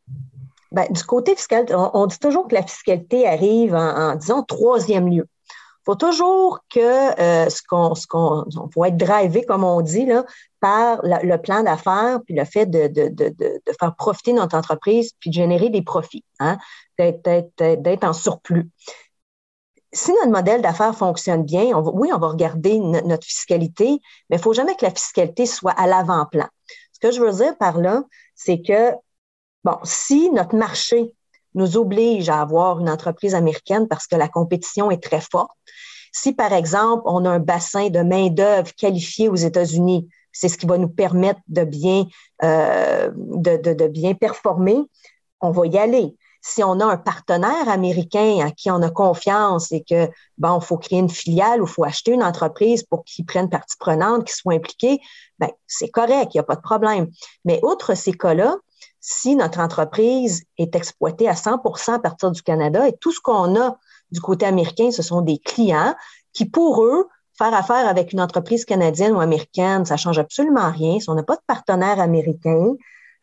Ben, 0.73 0.87
du 0.91 1.03
côté 1.05 1.35
fiscal, 1.37 1.67
on, 1.71 2.07
dit 2.07 2.19
toujours 2.19 2.49
que 2.49 2.55
la 2.55 2.63
fiscalité 2.63 3.29
arrive 3.29 3.75
en 3.75 4.17
disons, 4.17 4.43
troisième 4.43 5.09
lieu 5.09 5.29
faut 5.85 5.95
toujours 5.95 6.61
que 6.71 6.81
ce 6.81 7.61
qu'on, 7.69 7.95
ce 7.95 8.07
qu'on, 8.07 8.45
on 8.57 8.71
faut 8.71 8.85
être 8.87 8.97
drivé, 8.97 9.45
comme 9.45 9.65
on 9.65 9.83
dit, 9.83 10.07
là, 10.07 10.25
par 10.65 11.01
le 11.03 11.37
plan 11.37 11.63
d'affaires, 11.63 12.21
puis 12.25 12.35
le 12.35 12.47
fait 12.47 12.65
de, 12.65 12.87
de, 12.87 13.09
de, 13.09 13.29
de, 13.39 13.61
faire 13.79 13.95
profiter 13.97 14.33
notre 14.33 14.57
entreprise, 14.57 15.13
puis 15.21 15.29
de 15.29 15.35
générer 15.35 15.69
des 15.69 15.83
profits, 15.83 16.25
hein, 16.41 16.57
d'être, 16.97 18.03
en 18.03 18.15
surplus. 18.15 18.71
Si 19.93 20.11
notre 20.15 20.31
modèle 20.31 20.63
d'affaires 20.63 20.97
fonctionne 20.97 21.43
bien, 21.43 21.79
oui, 21.79 22.09
on 22.15 22.19
va 22.19 22.29
regarder 22.29 22.79
notre 22.79 23.27
fiscalité, 23.27 24.01
mais 24.31 24.37
il 24.37 24.43
faut 24.43 24.55
jamais 24.55 24.75
que 24.75 24.87
la 24.87 24.91
fiscalité 24.91 25.45
soit 25.45 25.73
à 25.73 25.87
l'avant-plan. 25.87 26.49
Ce 26.95 26.99
que 26.99 27.13
je 27.13 27.21
veux 27.21 27.33
dire 27.33 27.59
par 27.59 27.77
là, 27.77 28.03
c'est 28.35 28.63
que, 28.63 28.93
bon, 29.65 29.77
si 29.83 30.31
notre 30.31 30.57
marché 30.57 31.13
nous 31.55 31.77
oblige 31.77 32.31
à 32.31 32.41
avoir 32.41 32.81
une 32.81 32.89
entreprise 32.89 33.35
américaine 33.35 33.87
parce 33.87 34.07
que 34.07 34.17
la 34.17 34.29
compétition 34.29 34.91
est 34.91 35.03
très 35.03 35.21
forte. 35.21 35.53
Si, 36.11 36.33
par 36.33 36.55
exemple, 36.55 37.03
on 37.05 37.27
a 37.27 37.31
un 37.31 37.39
bassin 37.39 37.91
de 37.91 38.01
main-d'œuvre 38.01 38.73
qualifié 38.75 39.29
aux 39.29 39.37
États-Unis, 39.37 40.09
c'est 40.35 40.49
ce 40.49 40.59
qui 40.59 40.67
va 40.67 40.77
nous 40.77 40.89
permettre 40.89 41.41
de 41.49 41.65
bien, 41.65 42.05
euh, 42.43 43.11
de, 43.15 43.89
bien 43.89 44.13
performer, 44.13 44.77
on 45.41 45.51
va 45.51 45.67
y 45.67 45.79
aller. 45.79 46.15
Si 46.43 46.63
on 46.63 46.79
a 46.81 46.85
un 46.85 46.99
partenaire 46.99 47.69
américain 47.69 48.41
à 48.45 48.51
qui 48.51 48.71
on 48.71 48.83
a 48.83 48.91
confiance 48.91 49.73
et 49.73 49.83
que, 49.83 50.11
bon, 50.37 50.59
il 50.59 50.65
faut 50.65 50.77
créer 50.77 50.99
une 50.99 51.09
filiale 51.09 51.63
ou 51.63 51.65
il 51.65 51.71
faut 51.71 51.85
acheter 51.85 52.13
une 52.13 52.23
entreprise 52.23 52.83
pour 52.83 53.05
qu'ils 53.05 53.25
prennent 53.25 53.49
partie 53.49 53.77
prenante, 53.79 54.25
qu'ils 54.25 54.35
soient 54.35 54.53
impliqués, 54.53 55.01
ben, 55.39 55.49
c'est 55.67 55.89
correct, 55.89 56.35
il 56.35 56.37
n'y 56.37 56.41
a 56.41 56.45
pas 56.45 56.57
de 56.57 56.61
problème. 56.61 57.09
Mais 57.47 57.61
outre 57.63 57.95
ces 57.95 58.13
cas-là, 58.13 58.57
si 59.01 59.37
notre 59.37 59.61
entreprise 59.61 60.45
est 60.59 60.75
exploitée 60.75 61.29
à 61.29 61.35
100% 61.35 61.95
à 61.95 61.99
partir 61.99 62.31
du 62.31 62.43
Canada 62.43 62.89
et 62.89 62.97
tout 62.97 63.13
ce 63.13 63.21
qu'on 63.21 63.59
a 63.59 63.79
du 64.11 64.21
côté 64.21 64.45
américain, 64.45 64.91
ce 64.91 65.03
sont 65.03 65.21
des 65.23 65.39
clients 65.39 65.95
qui, 66.33 66.45
pour 66.47 66.85
eux, 66.85 67.09
faire 67.37 67.55
affaire 67.55 67.89
avec 67.89 68.13
une 68.13 68.21
entreprise 68.21 68.65
canadienne 68.65 69.13
ou 69.13 69.21
américaine, 69.21 69.85
ça 69.85 69.97
change 69.97 70.19
absolument 70.19 70.71
rien. 70.71 71.01
Si 71.01 71.09
on 71.09 71.15
n'a 71.15 71.23
pas 71.23 71.37
de 71.37 71.43
partenaire 71.47 72.01
américain, 72.01 72.75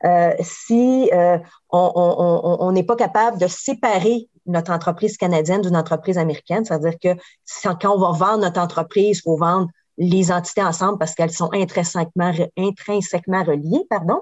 euh, 0.03 0.33
si 0.41 1.09
euh, 1.13 1.37
on 1.69 2.71
n'est 2.71 2.83
pas 2.83 2.95
capable 2.95 3.37
de 3.39 3.47
séparer 3.47 4.27
notre 4.47 4.71
entreprise 4.71 5.17
canadienne 5.17 5.61
d'une 5.61 5.77
entreprise 5.77 6.17
américaine, 6.17 6.65
c'est-à-dire 6.65 6.97
que 7.01 7.15
quand 7.63 7.95
on 7.95 7.99
va 7.99 8.11
vendre 8.11 8.39
notre 8.39 8.59
entreprise, 8.59 9.19
il 9.19 9.21
faut 9.21 9.37
vendre 9.37 9.67
les 9.97 10.31
entités 10.31 10.63
ensemble 10.63 10.97
parce 10.97 11.13
qu'elles 11.13 11.31
sont 11.31 11.49
intrinsèquement, 11.53 12.31
intrinsèquement 12.57 13.43
reliées, 13.43 13.85
pardon. 13.89 14.21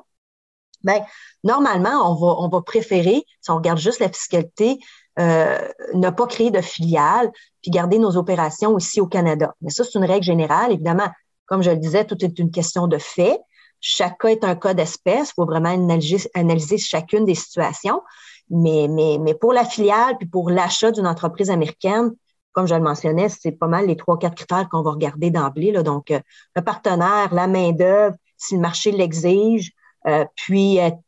Ben, 0.84 1.02
normalement, 1.44 2.12
on 2.12 2.16
va, 2.16 2.36
on 2.40 2.50
va 2.50 2.62
préférer, 2.62 3.24
si 3.42 3.52
on 3.52 3.56
regarde 3.56 3.80
juste 3.80 4.00
la 4.00 4.10
fiscalité, 4.10 4.80
euh, 5.20 5.68
ne 5.94 6.10
pas 6.10 6.28
créer 6.28 6.52
de 6.52 6.62
filiales, 6.62 7.32
puis 7.62 7.72
garder 7.72 8.00
nos 8.00 8.16
opérations 8.18 8.78
ici 8.78 9.02
au 9.02 9.08
Canada. 9.08 9.54
Mais 9.62 9.70
ça, 9.70 9.84
c'est 9.84 9.98
une 9.98 10.06
règle 10.06 10.24
générale. 10.24 10.72
Évidemment, 10.72 11.10
comme 11.46 11.62
je 11.62 11.72
le 11.72 11.78
disais, 11.78 12.06
tout 12.06 12.24
est 12.24 12.40
une 12.40 12.52
question 12.52 12.88
de 12.88 12.98
fait. 12.98 13.40
Chaque 13.82 14.20
cas 14.20 14.30
est 14.30 14.44
un 14.44 14.56
cas 14.56 14.74
d'espèce. 14.74 15.30
Il 15.30 15.34
faut 15.36 15.46
vraiment 15.46 15.70
analyser, 15.70 16.78
chacune 16.78 17.26
des 17.26 17.36
situations. 17.36 18.02
Mais, 18.50 18.88
mais, 18.90 19.18
mais 19.20 19.34
pour 19.34 19.54
la 19.54 19.66
filiale, 19.66 20.18
puis 20.18 20.28
pour 20.28 20.50
l'achat 20.50 20.92
d'une 20.92 21.08
entreprise 21.08 21.50
américaine, 21.50 22.12
comme 22.52 22.68
je 22.68 22.76
le 22.76 22.82
mentionnais, 22.82 23.30
c'est 23.30 23.52
pas 23.52 23.68
mal 23.68 23.88
les 23.88 23.96
trois, 23.96 24.18
quatre 24.18 24.36
critères 24.36 24.68
qu'on 24.70 24.82
va 24.82 24.92
regarder 24.92 25.32
d'emblée. 25.32 25.72
Donc, 25.84 26.12
euh, 26.12 26.20
le 26.56 26.62
partenaire, 26.62 27.34
la 27.34 27.48
main-d'œuvre, 27.48 28.16
si 28.38 28.56
le 28.56 28.62
marché 28.62 28.92
l'exige, 28.92 29.72
euh, 30.08 30.26
puis 30.36 30.78
être, 30.78 31.00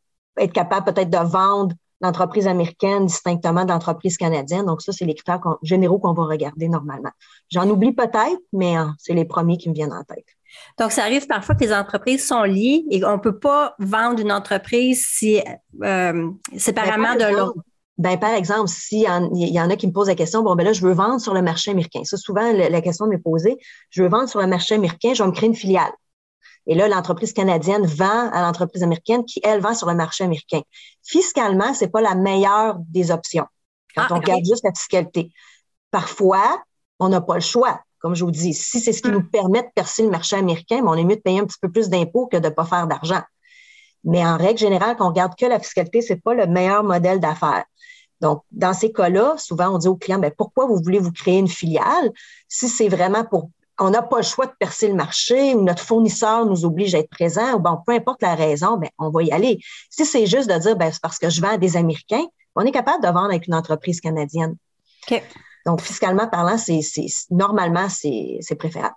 capable 0.52 0.92
peut-être 0.92 1.10
de 1.10 1.18
vendre 1.18 1.74
l'entreprise 2.02 2.46
américaine 2.46 3.06
distinctement 3.06 3.64
de 3.64 3.70
l'entreprise 3.70 4.16
canadienne. 4.16 4.66
Donc, 4.66 4.82
ça, 4.82 4.92
c'est 4.92 5.04
les 5.04 5.14
critères 5.14 5.40
généraux 5.62 5.98
qu'on 5.98 6.12
va 6.12 6.24
regarder 6.24 6.68
normalement. 6.68 7.10
J'en 7.50 7.68
oublie 7.68 7.92
peut-être, 7.92 8.40
mais 8.52 8.76
euh, 8.76 8.84
c'est 8.98 9.14
les 9.14 9.24
premiers 9.24 9.56
qui 9.56 9.68
me 9.68 9.74
viennent 9.74 9.92
en 9.92 10.02
tête. 10.02 10.26
Donc, 10.78 10.92
ça 10.92 11.02
arrive 11.02 11.26
parfois 11.26 11.54
que 11.54 11.64
les 11.64 11.72
entreprises 11.72 12.26
sont 12.26 12.42
liées 12.42 12.84
et 12.90 13.04
on 13.04 13.12
ne 13.12 13.20
peut 13.20 13.38
pas 13.38 13.74
vendre 13.78 14.20
une 14.20 14.32
entreprise 14.32 15.06
si, 15.08 15.40
euh, 15.82 16.30
séparément 16.56 17.14
ben, 17.16 17.30
de 17.30 17.36
l'autre. 17.36 17.58
Ben, 17.98 18.18
par 18.18 18.34
exemple, 18.34 18.68
s'il 18.68 19.00
y, 19.00 19.52
y, 19.52 19.60
en 19.60 19.70
a 19.70 19.76
qui 19.76 19.86
me 19.86 19.92
posent 19.92 20.08
la 20.08 20.14
question, 20.14 20.42
bon, 20.42 20.56
ben 20.56 20.64
là, 20.64 20.72
je 20.72 20.82
veux 20.82 20.92
vendre 20.92 21.20
sur 21.20 21.34
le 21.34 21.42
marché 21.42 21.70
américain. 21.70 22.00
Ça, 22.04 22.16
souvent, 22.16 22.52
la 22.52 22.80
question 22.80 23.06
m'est 23.06 23.18
posée. 23.18 23.56
Je 23.90 24.02
veux 24.02 24.08
vendre 24.08 24.28
sur 24.28 24.40
le 24.40 24.46
marché 24.46 24.74
américain, 24.74 25.12
je 25.14 25.22
vais 25.22 25.28
me 25.28 25.34
créer 25.34 25.48
une 25.48 25.54
filiale. 25.54 25.92
Et 26.66 26.74
là, 26.74 26.88
l'entreprise 26.88 27.32
canadienne 27.32 27.86
vend 27.86 28.30
à 28.30 28.42
l'entreprise 28.42 28.82
américaine 28.82 29.24
qui, 29.24 29.40
elle, 29.42 29.60
vend 29.60 29.74
sur 29.74 29.88
le 29.88 29.94
marché 29.94 30.24
américain. 30.24 30.60
Fiscalement, 31.02 31.74
c'est 31.74 31.88
pas 31.88 32.00
la 32.00 32.14
meilleure 32.14 32.76
des 32.88 33.10
options 33.10 33.46
quand 33.94 34.02
ah, 34.08 34.12
on 34.12 34.14
regarde 34.16 34.44
juste 34.44 34.64
la 34.64 34.72
fiscalité. 34.72 35.32
Parfois, 35.90 36.62
on 36.98 37.08
n'a 37.08 37.20
pas 37.20 37.34
le 37.34 37.40
choix. 37.40 37.80
Comme 37.98 38.14
je 38.14 38.24
vous 38.24 38.30
dis, 38.30 38.54
si 38.54 38.80
c'est 38.80 38.92
ce 38.92 39.02
qui 39.02 39.08
hmm. 39.08 39.14
nous 39.14 39.28
permet 39.28 39.62
de 39.62 39.68
percer 39.74 40.02
le 40.02 40.10
marché 40.10 40.36
américain, 40.36 40.80
ben, 40.80 40.88
on 40.88 40.94
est 40.94 41.04
mieux 41.04 41.16
de 41.16 41.20
payer 41.20 41.40
un 41.40 41.46
petit 41.46 41.58
peu 41.60 41.70
plus 41.70 41.88
d'impôts 41.88 42.26
que 42.26 42.36
de 42.36 42.48
ne 42.48 42.52
pas 42.52 42.64
faire 42.64 42.86
d'argent. 42.86 43.22
Mais 44.04 44.24
en 44.24 44.36
règle 44.36 44.58
générale, 44.58 44.96
quand 44.96 45.06
on 45.06 45.10
regarde 45.10 45.34
que 45.36 45.46
la 45.46 45.60
fiscalité, 45.60 46.02
c'est 46.02 46.16
pas 46.16 46.34
le 46.34 46.46
meilleur 46.46 46.82
modèle 46.82 47.20
d'affaires. 47.20 47.64
Donc, 48.20 48.42
dans 48.50 48.72
ces 48.72 48.92
cas-là, 48.92 49.34
souvent, 49.36 49.74
on 49.74 49.78
dit 49.78 49.88
aux 49.88 49.96
clients, 49.96 50.18
ben, 50.18 50.32
pourquoi 50.36 50.66
vous 50.66 50.80
voulez 50.82 50.98
vous 50.98 51.12
créer 51.12 51.38
une 51.38 51.48
filiale 51.48 52.10
si 52.48 52.68
c'est 52.68 52.88
vraiment 52.88 53.24
pour 53.24 53.50
on 53.78 53.90
n'a 53.90 54.02
pas 54.02 54.18
le 54.18 54.22
choix 54.22 54.46
de 54.46 54.52
percer 54.58 54.88
le 54.88 54.94
marché 54.94 55.54
ou 55.54 55.62
notre 55.62 55.82
fournisseur 55.82 56.46
nous 56.46 56.64
oblige 56.64 56.94
à 56.94 56.98
être 56.98 57.10
présent, 57.10 57.54
ou 57.54 57.58
bon, 57.58 57.78
peu 57.86 57.92
importe 57.92 58.22
la 58.22 58.34
raison, 58.34 58.76
ben, 58.76 58.90
on 58.98 59.10
va 59.10 59.22
y 59.22 59.32
aller. 59.32 59.58
Si 59.90 60.04
c'est 60.04 60.26
juste 60.26 60.48
de 60.50 60.58
dire, 60.58 60.76
ben, 60.76 60.90
c'est 60.92 61.00
parce 61.00 61.18
que 61.18 61.30
je 61.30 61.40
vends 61.40 61.54
à 61.54 61.58
des 61.58 61.76
Américains, 61.76 62.24
on 62.54 62.64
est 62.64 62.72
capable 62.72 63.02
de 63.02 63.08
vendre 63.08 63.30
avec 63.30 63.46
une 63.46 63.54
entreprise 63.54 64.00
canadienne. 64.00 64.56
Donc, 65.64 65.80
fiscalement 65.80 66.28
parlant, 66.28 66.58
c'est, 66.58 66.80
normalement, 67.30 67.88
c'est, 67.88 68.54
préférable. 68.58 68.94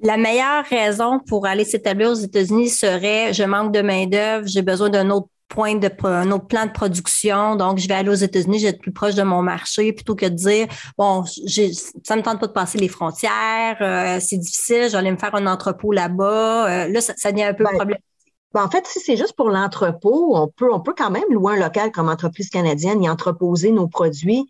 La 0.00 0.16
meilleure 0.16 0.64
raison 0.64 1.20
pour 1.20 1.46
aller 1.46 1.64
s'établir 1.64 2.10
aux 2.10 2.14
États-Unis 2.14 2.68
serait 2.68 3.32
je 3.32 3.44
manque 3.44 3.72
de 3.72 3.80
main-d'œuvre, 3.80 4.46
j'ai 4.46 4.62
besoin 4.62 4.90
d'un 4.90 5.08
autre 5.10 5.28
point 5.54 5.76
de 5.76 5.88
un 6.04 6.30
autre 6.32 6.46
plan 6.46 6.66
de 6.66 6.72
production. 6.72 7.54
Donc, 7.56 7.78
je 7.78 7.86
vais 7.86 7.94
aller 7.94 8.08
aux 8.08 8.14
États-Unis, 8.14 8.58
je 8.58 8.64
vais 8.64 8.70
être 8.70 8.80
plus 8.80 8.92
proche 8.92 9.14
de 9.14 9.22
mon 9.22 9.40
marché 9.40 9.92
plutôt 9.92 10.16
que 10.16 10.26
de 10.26 10.34
dire 10.34 10.66
bon, 10.98 11.24
ça 11.24 12.16
me 12.16 12.22
tente 12.22 12.40
pas 12.40 12.48
de 12.48 12.52
passer 12.52 12.78
les 12.78 12.88
frontières, 12.88 13.76
euh, 13.80 14.18
c'est 14.20 14.36
difficile, 14.36 14.84
je 14.86 14.92
vais 14.92 14.98
aller 14.98 15.12
me 15.12 15.16
faire 15.16 15.34
un 15.34 15.46
entrepôt 15.46 15.92
là-bas. 15.92 16.68
Euh, 16.68 16.88
là, 16.88 17.00
ça, 17.00 17.30
devient 17.30 17.44
un 17.44 17.54
peu 17.54 17.64
ben, 17.64 17.70
problématique. 17.76 18.04
Ben, 18.52 18.64
en 18.64 18.70
fait, 18.70 18.86
si 18.86 19.00
c'est 19.00 19.16
juste 19.16 19.34
pour 19.36 19.50
l'entrepôt, 19.50 20.36
on 20.36 20.48
peut, 20.48 20.72
on 20.72 20.80
peut 20.80 20.94
quand 20.96 21.10
même 21.10 21.24
louer 21.30 21.54
un 21.54 21.60
local 21.60 21.92
comme 21.92 22.08
entreprise 22.08 22.50
canadienne 22.50 23.02
y 23.02 23.08
entreposer 23.08 23.70
nos 23.70 23.88
produits 23.88 24.48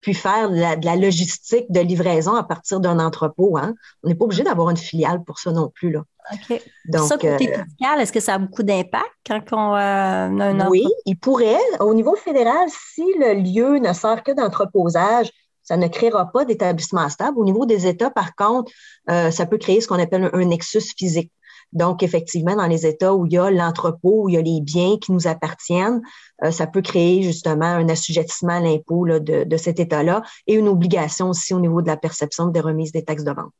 puis 0.00 0.14
faire 0.14 0.50
de 0.50 0.84
la, 0.84 0.96
logistique 0.96 1.66
de 1.70 1.80
livraison 1.80 2.34
à 2.34 2.42
partir 2.42 2.80
d'un 2.80 2.98
entrepôt. 2.98 3.58
Hein. 3.58 3.74
On 4.02 4.08
n'est 4.08 4.14
pas 4.14 4.24
obligé 4.24 4.42
d'avoir 4.42 4.70
une 4.70 4.76
filiale 4.76 5.22
pour 5.24 5.38
ça 5.38 5.52
non 5.52 5.70
plus. 5.74 5.92
Là. 5.92 6.04
OK. 6.32 6.62
Donc, 6.86 7.08
ça, 7.08 7.16
côté 7.16 7.52
euh, 7.52 7.64
fiscal, 7.64 8.00
est-ce 8.00 8.12
que 8.12 8.20
ça 8.20 8.34
a 8.34 8.38
beaucoup 8.38 8.62
d'impact 8.62 9.10
quand 9.26 9.40
on 9.52 9.74
euh, 9.74 9.78
a 9.78 10.44
un 10.44 10.68
Oui, 10.68 10.86
il 11.06 11.16
pourrait. 11.18 11.58
Au 11.80 11.94
niveau 11.94 12.16
fédéral, 12.16 12.68
si 12.68 13.04
le 13.18 13.34
lieu 13.34 13.78
ne 13.78 13.92
sert 13.92 14.22
que 14.22 14.32
d'entreposage, 14.32 15.30
ça 15.62 15.76
ne 15.76 15.86
créera 15.88 16.30
pas 16.32 16.44
d'établissement 16.44 17.08
stable. 17.08 17.38
Au 17.38 17.44
niveau 17.44 17.66
des 17.66 17.86
États, 17.86 18.10
par 18.10 18.34
contre, 18.34 18.72
euh, 19.10 19.30
ça 19.30 19.46
peut 19.46 19.58
créer 19.58 19.80
ce 19.80 19.88
qu'on 19.88 20.00
appelle 20.00 20.30
un 20.32 20.44
nexus 20.44 20.94
physique. 20.96 21.30
Donc, 21.72 22.02
effectivement, 22.02 22.56
dans 22.56 22.66
les 22.66 22.86
États 22.86 23.14
où 23.14 23.26
il 23.26 23.32
y 23.32 23.38
a 23.38 23.50
l'entrepôt, 23.50 24.24
où 24.24 24.28
il 24.28 24.34
y 24.34 24.38
a 24.38 24.42
les 24.42 24.60
biens 24.60 24.96
qui 24.98 25.12
nous 25.12 25.26
appartiennent, 25.26 26.02
euh, 26.44 26.50
ça 26.50 26.66
peut 26.66 26.82
créer 26.82 27.22
justement 27.22 27.66
un 27.66 27.88
assujettissement 27.88 28.54
à 28.54 28.60
l'impôt 28.60 29.06
de, 29.06 29.56
cet 29.56 29.78
État-là 29.78 30.22
et 30.46 30.54
une 30.54 30.68
obligation 30.68 31.28
aussi 31.28 31.54
au 31.54 31.60
niveau 31.60 31.82
de 31.82 31.86
la 31.86 31.96
perception 31.96 32.46
des 32.46 32.60
remises 32.60 32.92
des 32.92 33.04
taxes 33.04 33.24
de 33.24 33.32
vente. 33.32 33.52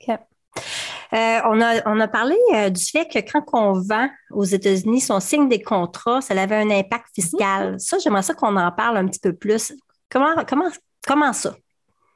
OK. 0.00 0.18
Euh, 1.14 1.40
on, 1.44 1.60
a, 1.60 1.86
on 1.86 2.00
a 2.00 2.08
parlé 2.08 2.36
euh, 2.54 2.70
du 2.70 2.82
fait 2.84 3.06
que 3.06 3.18
quand 3.18 3.44
on 3.52 3.72
vend 3.72 4.08
aux 4.30 4.44
États-Unis, 4.44 5.02
si 5.02 5.12
on 5.12 5.20
signe 5.20 5.48
des 5.48 5.62
contrats, 5.62 6.20
ça 6.20 6.40
avait 6.40 6.56
un 6.56 6.70
impact 6.70 7.06
fiscal. 7.14 7.78
Ça, 7.78 7.98
j'aimerais 7.98 8.22
ça 8.22 8.34
qu'on 8.34 8.56
en 8.56 8.72
parle 8.72 8.96
un 8.96 9.06
petit 9.06 9.20
peu 9.20 9.34
plus. 9.34 9.74
Comment, 10.10 10.34
comment, 10.48 10.68
comment 11.06 11.32
ça? 11.32 11.54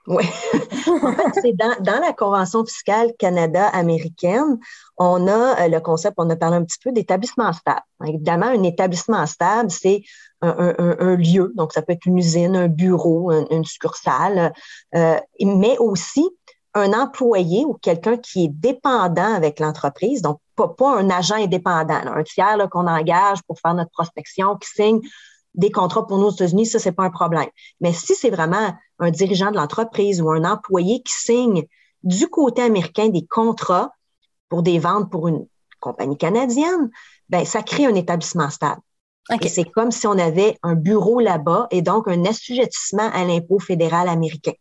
Oui. 0.07 0.25
en 1.03 1.13
fait, 1.13 1.41
c'est 1.43 1.53
dans, 1.53 1.75
dans, 1.81 2.01
la 2.01 2.13
Convention 2.13 2.65
fiscale 2.65 3.13
Canada-américaine, 3.19 4.59
on 4.99 5.27
a 5.27 5.65
euh, 5.65 5.69
le 5.69 5.81
concept, 5.81 6.15
on 6.19 6.31
a 6.31 6.37
parlé 6.37 6.57
un 6.57 6.65
petit 6.65 6.79
peu 6.83 6.93
d'établissement 6.93 7.53
stable. 7.53 7.83
Évidemment, 8.07 8.47
un 8.47 8.63
établissement 8.63 9.27
stable, 9.27 9.71
c'est 9.71 10.03
un, 10.43 10.75
un, 10.79 10.97
un, 11.01 11.17
lieu, 11.17 11.53
donc 11.57 11.73
ça 11.73 11.83
peut 11.83 11.93
être 11.93 12.07
une 12.07 12.19
usine, 12.19 12.55
un 12.55 12.69
bureau, 12.69 13.33
une, 13.33 13.65
succursale, 13.65 14.53
euh, 14.95 15.19
mais 15.41 15.77
aussi 15.79 16.29
un 16.75 16.93
employé 16.93 17.65
ou 17.65 17.75
quelqu'un 17.75 18.19
qui 18.19 18.45
est 18.45 18.49
dépendant 18.49 19.35
avec 19.35 19.59
l'entreprise, 19.61 20.23
donc 20.23 20.39
pas, 20.55 20.69
pas 20.69 20.99
un 20.99 21.11
agent 21.11 21.37
indépendant, 21.37 22.01
un 22.07 22.23
tiers 22.23 22.69
qu'on 22.71 22.87
engage 22.87 23.43
pour 23.47 23.59
faire 23.59 23.75
notre 23.75 23.91
prospection, 23.91 24.57
qui 24.57 24.69
signe 24.69 25.01
des 25.57 25.71
contrats 25.71 26.07
pour 26.07 26.19
nous 26.19 26.27
aux 26.27 26.33
États-Unis, 26.33 26.67
ça, 26.67 26.79
c'est 26.79 26.93
pas 26.93 27.05
un 27.05 27.11
problème. 27.11 27.49
Mais 27.81 27.93
si 27.93 28.15
c'est 28.15 28.31
vraiment 28.31 28.75
un 28.99 29.11
dirigeant 29.11 29.51
de 29.51 29.57
l'entreprise 29.57 30.21
ou 30.21 30.31
un 30.31 30.45
employé 30.45 31.03
qui 31.03 31.15
signe 31.15 31.65
du 32.03 32.29
côté 32.29 32.63
américain 32.63 33.09
des 33.09 33.27
contrats 33.27 33.91
pour 34.49 34.63
des 34.63 34.79
ventes 34.79 35.11
pour 35.11 35.29
une 35.29 35.47
compagnie 35.81 36.17
canadienne, 36.17 36.91
ben 37.29 37.45
ça 37.45 37.63
crée 37.63 37.87
un 37.87 37.95
établissement 37.95 38.51
stable. 38.51 38.81
Et 39.43 39.49
c'est 39.49 39.65
comme 39.65 39.91
si 39.91 40.07
on 40.07 40.17
avait 40.19 40.57
un 40.63 40.75
bureau 40.75 41.19
là-bas 41.19 41.67
et 41.73 41.83
donc 41.83 42.07
un 42.07 42.25
assujettissement 42.25 43.11
à 43.13 43.25
l'impôt 43.25 43.59
fédéral 43.59 44.09
américain. 44.09 44.53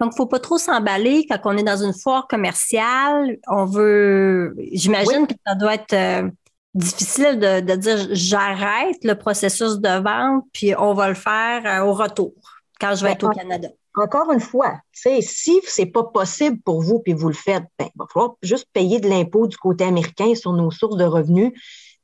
Donc, 0.00 0.12
il 0.12 0.14
ne 0.14 0.16
faut 0.16 0.26
pas 0.26 0.38
trop 0.38 0.58
s'emballer 0.58 1.26
quand 1.28 1.38
on 1.44 1.56
est 1.56 1.62
dans 1.62 1.82
une 1.84 1.92
foire 1.92 2.26
commerciale. 2.26 3.38
On 3.48 3.64
veut, 3.64 4.54
j'imagine 4.72 5.26
que 5.26 5.34
ça 5.46 5.54
doit 5.54 5.74
être 5.74 5.92
euh, 5.92 6.28
difficile 6.74 7.38
de, 7.38 7.60
de 7.60 7.74
dire 7.74 8.08
j'arrête 8.12 9.02
le 9.04 9.14
processus 9.14 9.78
de 9.78 10.02
vente, 10.02 10.44
puis 10.52 10.74
on 10.76 10.94
va 10.94 11.08
le 11.08 11.14
faire 11.14 11.62
euh, 11.66 11.86
au 11.86 11.92
retour 11.92 12.32
quand 12.80 12.94
je 12.94 13.04
vais 13.04 13.12
être 13.12 13.24
au 13.24 13.30
Canada. 13.30 13.68
Encore 13.94 14.32
une 14.32 14.40
fois, 14.40 14.78
si 14.92 15.60
c'est 15.66 15.86
pas 15.86 16.04
possible 16.04 16.58
pour 16.64 16.80
vous 16.80 17.00
puis 17.00 17.12
vous 17.12 17.28
le 17.28 17.34
faites, 17.34 17.64
ben, 17.78 17.88
il 17.94 17.98
va 17.98 18.06
falloir 18.10 18.36
juste 18.42 18.66
payer 18.72 19.00
de 19.00 19.08
l'impôt 19.08 19.46
du 19.46 19.56
côté 19.58 19.84
américain 19.84 20.34
sur 20.34 20.54
nos 20.54 20.70
sources 20.70 20.96
de 20.96 21.04
revenus 21.04 21.52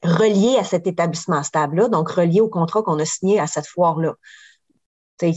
reliées 0.03 0.57
à 0.59 0.65
cet 0.65 0.87
établissement 0.87 1.43
stable-là, 1.43 1.89
donc 1.89 2.11
reliées 2.11 2.43
au 2.43 2.49
contrat 2.49 2.83
qu'on 2.83 2.99
a 2.99 3.05
signé 3.05 3.41
à 3.41 3.47
cette 3.47 3.67
foire-là. 3.67 4.15
C'est 5.19 5.31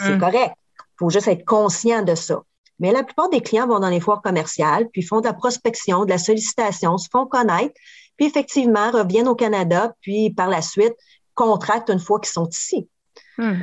hum. 0.00 0.18
correct. 0.18 0.54
Il 0.78 0.98
faut 0.98 1.10
juste 1.10 1.28
être 1.28 1.44
conscient 1.44 2.02
de 2.02 2.14
ça. 2.14 2.42
Mais 2.80 2.92
la 2.92 3.02
plupart 3.02 3.28
des 3.28 3.40
clients 3.40 3.66
vont 3.66 3.80
dans 3.80 3.88
les 3.88 4.00
foires 4.00 4.22
commerciales, 4.22 4.88
puis 4.92 5.02
font 5.02 5.20
de 5.20 5.26
la 5.26 5.34
prospection, 5.34 6.04
de 6.04 6.10
la 6.10 6.18
sollicitation, 6.18 6.96
se 6.96 7.08
font 7.10 7.26
connaître, 7.26 7.74
puis 8.18 8.26
effectivement 8.26 8.90
reviennent 8.90 9.28
au 9.28 9.34
Canada, 9.34 9.94
puis 10.02 10.30
par 10.30 10.48
la 10.48 10.60
suite 10.60 10.94
contractent 11.34 11.88
une 11.88 12.00
fois 12.00 12.20
qu'ils 12.20 12.32
sont 12.32 12.48
ici. 12.48 12.88
Hmm. 13.38 13.52
Euh, 13.52 13.54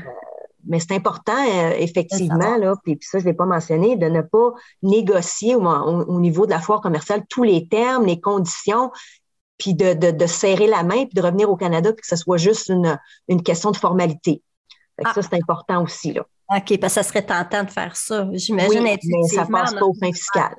mais 0.67 0.79
c'est 0.79 0.93
important, 0.93 1.37
euh, 1.37 1.73
effectivement, 1.77 2.57
là, 2.57 2.73
puis, 2.83 2.97
ça, 3.01 3.19
je 3.19 3.25
ne 3.25 3.29
l'ai 3.29 3.35
pas 3.35 3.45
mentionné, 3.45 3.97
de 3.97 4.07
ne 4.07 4.21
pas 4.21 4.53
négocier 4.81 5.53
au, 5.55 6.19
niveau 6.19 6.47
de 6.47 6.51
la 6.51 6.59
foire 6.59 6.81
commerciale 6.81 7.23
tous 7.29 7.43
les 7.43 7.67
termes, 7.67 8.05
les 8.05 8.19
conditions, 8.19 8.91
puis 9.59 9.75
de, 9.75 9.93
de, 9.93 10.25
serrer 10.25 10.65
la 10.65 10.83
main, 10.83 11.05
puis 11.05 11.13
de 11.13 11.21
revenir 11.21 11.51
au 11.51 11.55
Canada, 11.55 11.93
puis 11.93 12.01
que 12.01 12.07
ce 12.07 12.15
soit 12.15 12.37
juste 12.37 12.69
une, 12.69 12.97
une 13.27 13.43
question 13.43 13.69
de 13.69 13.77
formalité. 13.77 14.41
Ah. 15.03 15.13
Ça, 15.13 15.21
c'est 15.21 15.35
important 15.35 15.83
aussi. 15.83 16.13
Là. 16.13 16.25
OK, 16.49 16.79
parce 16.79 16.93
que 16.93 17.01
ça 17.01 17.03
serait 17.03 17.25
tentant 17.25 17.63
de 17.63 17.71
faire 17.71 17.95
ça. 17.95 18.27
J'imagine 18.33 18.83
oui, 18.83 18.97
mais 19.03 19.27
ça 19.27 19.45
passe 19.45 19.73
pas 19.73 19.85
au 19.85 19.93
fin 19.93 20.11
fiscal. 20.11 20.55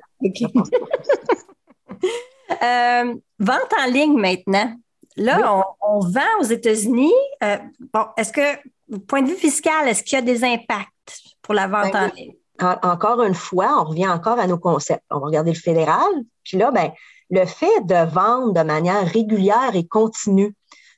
Euh, 2.63 3.15
vente 3.39 3.73
en 3.79 3.91
ligne 3.91 4.17
maintenant. 4.17 4.73
Là, 5.15 5.63
on, 5.81 5.99
vend 5.99 6.39
aux 6.39 6.43
États-Unis. 6.43 7.13
Euh, 7.43 7.57
bon, 7.91 8.05
est-ce 8.17 8.31
que, 8.31 8.55
du 8.87 8.99
point 8.99 9.23
de 9.23 9.29
vue 9.29 9.35
fiscal, 9.35 9.87
est-ce 9.87 10.03
qu'il 10.03 10.15
y 10.15 10.19
a 10.19 10.21
des 10.21 10.43
impacts 10.43 11.21
pour 11.41 11.55
la 11.55 11.67
vente 11.67 11.91
ben 11.91 12.09
en 12.09 12.15
ligne? 12.15 12.33
encore 12.59 13.21
une 13.21 13.35
fois, 13.35 13.79
on 13.81 13.83
revient 13.85 14.07
encore 14.07 14.39
à 14.39 14.47
nos 14.47 14.57
concepts. 14.57 15.03
On 15.11 15.19
va 15.19 15.27
regarder 15.27 15.51
le 15.51 15.59
fédéral. 15.59 16.07
Puis 16.43 16.57
là, 16.57 16.71
ben, 16.71 16.91
le 17.29 17.45
fait 17.45 17.85
de 17.85 18.09
vendre 18.09 18.53
de 18.53 18.61
manière 18.61 19.05
régulière 19.05 19.75
et 19.75 19.85
continue 19.87 20.55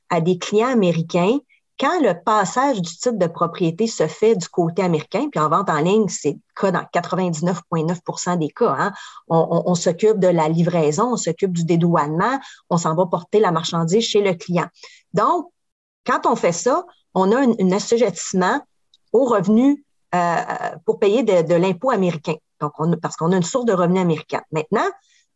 à 0.08 0.20
des 0.20 0.38
clients 0.38 0.68
américains, 0.68 1.38
quand 1.80 1.98
le 2.02 2.12
passage 2.12 2.82
du 2.82 2.90
titre 2.90 3.12
de 3.12 3.26
propriété 3.26 3.86
se 3.86 4.06
fait 4.06 4.36
du 4.36 4.46
côté 4.48 4.82
américain, 4.82 5.28
puis 5.30 5.40
en 5.40 5.48
vente 5.48 5.70
en 5.70 5.78
ligne, 5.78 6.08
c'est 6.08 6.32
le 6.32 6.38
cas 6.54 6.70
dans 6.70 6.82
99,9% 6.92 8.38
des 8.38 8.50
cas. 8.50 8.76
Hein, 8.78 8.92
on, 9.28 9.74
s'occupe 9.74 10.18
de 10.18 10.28
la 10.28 10.50
livraison, 10.50 11.14
on 11.14 11.16
s'occupe 11.16 11.52
du 11.52 11.64
dédouanement, 11.64 12.38
on 12.68 12.76
s'en 12.76 12.94
va 12.94 13.06
porter 13.06 13.40
la 13.40 13.50
marchandise 13.50 14.04
chez 14.04 14.20
le 14.20 14.34
client. 14.34 14.66
Donc, 15.14 15.46
quand 16.04 16.26
on 16.26 16.36
fait 16.36 16.52
ça, 16.52 16.84
on 17.14 17.32
a 17.32 17.40
un, 17.40 17.72
assujettissement 17.72 18.60
aux 19.14 19.24
revenus 19.24 19.82
euh, 20.14 20.34
pour 20.84 20.98
payer 20.98 21.22
de, 21.22 21.54
l'impôt 21.54 21.90
américain. 21.90 22.34
Donc, 22.60 22.72
on, 22.78 22.94
parce 22.98 23.16
qu'on 23.16 23.32
a 23.32 23.36
une 23.36 23.42
source 23.42 23.64
de 23.64 23.72
revenus 23.72 24.02
américains. 24.02 24.42
Maintenant, 24.52 24.88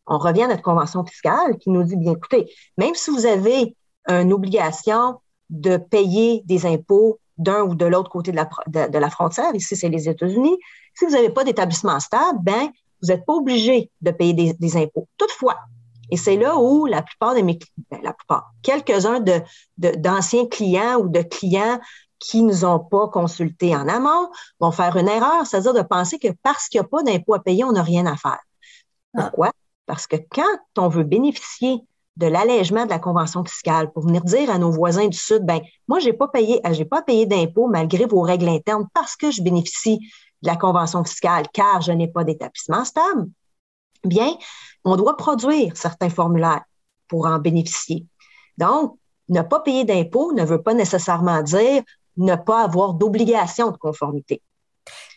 on 0.05 0.19
revient 0.19 0.43
à 0.43 0.47
notre 0.49 0.61
convention 0.61 1.03
fiscale 1.05 1.57
qui 1.57 1.71
nous 1.71 1.83
dit, 1.83 1.95
bien 1.95 2.11
écoutez, 2.11 2.53
même 2.77 2.93
si 2.93 3.09
vous 3.09 3.25
avez 3.25 3.75
une 4.07 4.31
obligation 4.31 5.19
de 5.49 5.77
payer 5.77 6.41
des 6.45 6.65
impôts 6.65 7.19
d'un 7.37 7.61
ou 7.61 7.75
de 7.75 7.85
l'autre 7.85 8.09
côté 8.09 8.31
de 8.31 8.37
la, 8.37 8.49
de, 8.67 8.97
la, 8.97 9.09
frontière. 9.09 9.53
Ici, 9.53 9.75
c'est 9.75 9.89
les 9.89 10.07
États-Unis. 10.07 10.57
Si 10.93 11.05
vous 11.05 11.11
n'avez 11.11 11.29
pas 11.29 11.43
d'établissement 11.43 11.99
stable, 11.99 12.39
ben, 12.41 12.69
vous 13.01 13.09
n'êtes 13.09 13.25
pas 13.25 13.33
obligé 13.33 13.91
de 14.01 14.11
payer 14.11 14.53
des, 14.53 14.77
impôts. 14.77 15.07
Toutefois, 15.17 15.57
et 16.11 16.17
c'est 16.17 16.37
là 16.37 16.57
où 16.57 16.85
la 16.85 17.01
plupart 17.01 17.35
de 17.35 17.41
mes 17.41 17.59
ben, 17.91 17.99
la 18.03 18.13
plupart, 18.13 18.53
quelques-uns 18.61 19.19
de, 19.19 19.41
d'anciens 19.77 20.47
clients 20.47 20.97
ou 20.99 21.09
de 21.09 21.21
clients 21.21 21.79
qui 22.19 22.41
ne 22.41 22.47
nous 22.47 22.65
ont 22.65 22.79
pas 22.79 23.09
consultés 23.09 23.75
en 23.75 23.87
amont 23.87 24.29
vont 24.59 24.71
faire 24.71 24.95
une 24.95 25.09
erreur, 25.09 25.45
c'est-à-dire 25.45 25.73
de 25.73 25.81
penser 25.81 26.17
que 26.17 26.29
parce 26.43 26.69
qu'il 26.69 26.79
n'y 26.79 26.85
a 26.85 26.89
pas 26.89 27.03
d'impôt 27.03 27.33
à 27.33 27.39
payer, 27.39 27.63
on 27.63 27.73
n'a 27.73 27.83
rien 27.83 28.05
à 28.05 28.15
faire. 28.15 28.39
Ah. 29.15 29.23
Pourquoi? 29.23 29.51
Parce 29.85 30.07
que 30.07 30.15
quand 30.15 30.57
on 30.77 30.87
veut 30.87 31.03
bénéficier 31.03 31.81
de 32.17 32.27
l'allègement 32.27 32.85
de 32.85 32.89
la 32.89 32.99
convention 32.99 33.43
fiscale 33.43 33.91
pour 33.91 34.03
venir 34.05 34.23
dire 34.23 34.49
à 34.49 34.57
nos 34.57 34.71
voisins 34.71 35.07
du 35.07 35.17
Sud, 35.17 35.43
ben 35.43 35.61
moi, 35.87 35.99
j'ai 35.99 36.13
pas 36.13 36.27
payé, 36.27 36.65
euh, 36.65 36.73
j'ai 36.73 36.85
pas 36.85 37.01
payé 37.01 37.25
d'impôts 37.25 37.67
malgré 37.67 38.05
vos 38.05 38.21
règles 38.21 38.47
internes 38.47 38.87
parce 38.93 39.15
que 39.15 39.31
je 39.31 39.41
bénéficie 39.41 39.99
de 40.41 40.47
la 40.47 40.55
convention 40.55 41.03
fiscale 41.03 41.45
car 41.53 41.81
je 41.81 41.91
n'ai 41.91 42.07
pas 42.07 42.23
d'établissement 42.23 42.85
stable. 42.85 43.27
Bien, 44.03 44.33
on 44.85 44.95
doit 44.95 45.17
produire 45.17 45.75
certains 45.75 46.09
formulaires 46.09 46.63
pour 47.07 47.25
en 47.25 47.39
bénéficier. 47.39 48.05
Donc, 48.57 48.97
ne 49.27 49.41
pas 49.41 49.59
payer 49.59 49.83
d'impôts 49.83 50.33
ne 50.33 50.45
veut 50.45 50.61
pas 50.61 50.73
nécessairement 50.73 51.41
dire 51.41 51.83
ne 52.17 52.35
pas 52.35 52.63
avoir 52.63 52.93
d'obligation 52.93 53.71
de 53.71 53.77
conformité. 53.77 54.41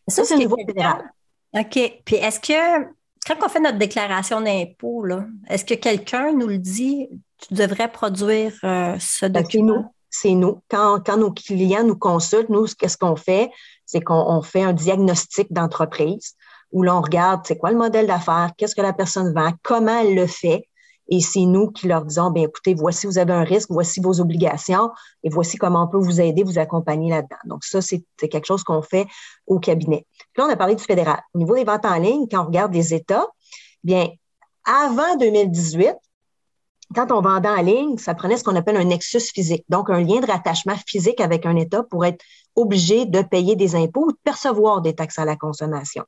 Ça, 0.08 0.24
c'est 0.24 0.34
au 0.34 0.38
niveau 0.38 0.56
fédéral. 0.56 1.12
OK. 1.54 2.00
Puis 2.04 2.16
est-ce 2.16 2.40
que 2.40 2.88
quand 3.28 3.46
on 3.46 3.48
fait 3.48 3.60
notre 3.60 3.78
déclaration 3.78 4.40
d'impôt, 4.40 5.04
est-ce 5.48 5.64
que 5.64 5.74
quelqu'un 5.74 6.32
nous 6.32 6.46
le 6.46 6.58
dit, 6.58 7.08
tu 7.38 7.54
devrais 7.54 7.90
produire 7.90 8.52
euh, 8.64 8.96
ce 8.98 9.26
ben, 9.26 9.42
document? 9.42 9.94
C'est 10.10 10.32
nous. 10.32 10.62
Quand, 10.70 11.00
quand, 11.04 11.18
nos 11.18 11.32
clients 11.32 11.84
nous 11.84 11.96
consultent, 11.96 12.48
nous, 12.48 12.66
qu'est-ce 12.78 12.96
qu'on 12.96 13.16
fait? 13.16 13.50
C'est 13.84 14.00
qu'on 14.00 14.42
fait 14.42 14.62
un 14.62 14.72
diagnostic 14.72 15.52
d'entreprise 15.52 16.34
où 16.72 16.82
l'on 16.82 17.00
regarde 17.00 17.42
c'est 17.44 17.56
quoi 17.56 17.70
le 17.70 17.78
modèle 17.78 18.06
d'affaires, 18.06 18.50
qu'est-ce 18.56 18.74
que 18.74 18.82
la 18.82 18.92
personne 18.92 19.32
vend, 19.32 19.52
comment 19.62 20.00
elle 20.00 20.14
le 20.14 20.26
fait. 20.26 20.67
Et 21.08 21.20
c'est 21.20 21.46
nous 21.46 21.70
qui 21.70 21.88
leur 21.88 22.04
disons, 22.04 22.30
bien 22.30 22.44
écoutez, 22.44 22.74
voici, 22.74 23.06
vous 23.06 23.18
avez 23.18 23.32
un 23.32 23.44
risque, 23.44 23.70
voici 23.70 24.00
vos 24.00 24.20
obligations 24.20 24.90
et 25.22 25.30
voici 25.30 25.56
comment 25.56 25.84
on 25.84 25.88
peut 25.88 25.98
vous 25.98 26.20
aider, 26.20 26.42
vous 26.42 26.58
accompagner 26.58 27.10
là-dedans. 27.10 27.36
Donc 27.46 27.64
ça, 27.64 27.80
c'est 27.80 28.04
quelque 28.18 28.44
chose 28.44 28.62
qu'on 28.62 28.82
fait 28.82 29.06
au 29.46 29.58
cabinet. 29.58 30.06
là, 30.36 30.44
on 30.46 30.50
a 30.50 30.56
parlé 30.56 30.74
du 30.74 30.84
fédéral. 30.84 31.20
Au 31.34 31.38
niveau 31.38 31.54
des 31.54 31.64
ventes 31.64 31.86
en 31.86 31.98
ligne, 31.98 32.26
quand 32.30 32.42
on 32.42 32.46
regarde 32.46 32.74
les 32.74 32.92
États, 32.92 33.26
bien, 33.82 34.08
avant 34.64 35.16
2018, 35.16 35.94
quand 36.94 37.12
on 37.12 37.20
vendait 37.20 37.48
en 37.48 37.62
ligne, 37.62 37.98
ça 37.98 38.14
prenait 38.14 38.36
ce 38.36 38.44
qu'on 38.44 38.56
appelle 38.56 38.76
un 38.76 38.84
nexus 38.84 39.20
physique, 39.32 39.64
donc 39.68 39.90
un 39.90 40.00
lien 40.00 40.20
de 40.20 40.26
rattachement 40.26 40.76
physique 40.86 41.20
avec 41.20 41.44
un 41.44 41.56
État 41.56 41.82
pour 41.82 42.04
être 42.04 42.24
obligé 42.54 43.04
de 43.04 43.22
payer 43.22 43.56
des 43.56 43.76
impôts 43.76 44.06
ou 44.06 44.12
de 44.12 44.18
percevoir 44.24 44.80
des 44.80 44.94
taxes 44.94 45.18
à 45.18 45.24
la 45.24 45.36
consommation. 45.36 46.04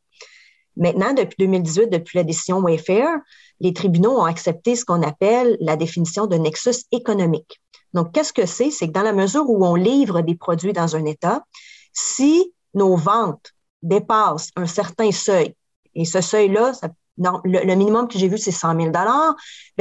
Maintenant, 0.80 1.12
depuis 1.12 1.36
2018, 1.38 1.88
depuis 1.88 2.16
la 2.16 2.24
décision 2.24 2.58
Wayfair, 2.60 3.18
les 3.60 3.74
tribunaux 3.74 4.18
ont 4.18 4.24
accepté 4.24 4.74
ce 4.74 4.86
qu'on 4.86 5.02
appelle 5.02 5.58
la 5.60 5.76
définition 5.76 6.26
de 6.26 6.36
nexus 6.36 6.86
économique. 6.90 7.60
Donc, 7.92 8.12
qu'est-ce 8.12 8.32
que 8.32 8.46
c'est? 8.46 8.70
C'est 8.70 8.88
que 8.88 8.92
dans 8.92 9.02
la 9.02 9.12
mesure 9.12 9.48
où 9.48 9.64
on 9.64 9.74
livre 9.74 10.22
des 10.22 10.34
produits 10.34 10.72
dans 10.72 10.96
un 10.96 11.04
État, 11.04 11.44
si 11.92 12.54
nos 12.72 12.96
ventes 12.96 13.52
dépassent 13.82 14.50
un 14.56 14.66
certain 14.66 15.12
seuil, 15.12 15.54
et 15.94 16.06
ce 16.06 16.22
seuil-là, 16.22 16.72
le, 17.18 17.74
minimum 17.74 18.08
que 18.08 18.18
j'ai 18.18 18.28
vu, 18.28 18.38
c'est 18.38 18.50
100 18.50 18.76
000 18.76 18.90
bien, 18.90 19.36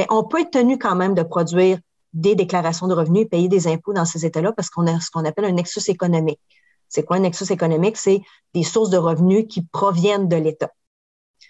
on 0.09 0.23
peut 0.25 0.41
être 0.41 0.51
tenu 0.51 0.77
quand 0.77 0.95
même 0.95 1.13
de 1.13 1.23
produire 1.23 1.79
des 2.11 2.35
déclarations 2.35 2.87
de 2.87 2.93
revenus 2.93 3.23
et 3.23 3.29
payer 3.29 3.47
des 3.47 3.67
impôts 3.67 3.93
dans 3.93 4.05
ces 4.05 4.25
États-là 4.25 4.51
parce 4.51 4.69
qu'on 4.69 4.85
a 4.87 4.99
ce 4.99 5.11
qu'on 5.11 5.23
appelle 5.23 5.45
un 5.45 5.53
nexus 5.53 5.89
économique. 5.89 6.41
C'est 6.89 7.03
quoi 7.03 7.17
un 7.17 7.19
nexus 7.19 7.53
économique? 7.53 7.95
C'est 7.95 8.21
des 8.53 8.63
sources 8.63 8.89
de 8.89 8.97
revenus 8.97 9.45
qui 9.47 9.61
proviennent 9.61 10.27
de 10.27 10.35
l'État. 10.35 10.71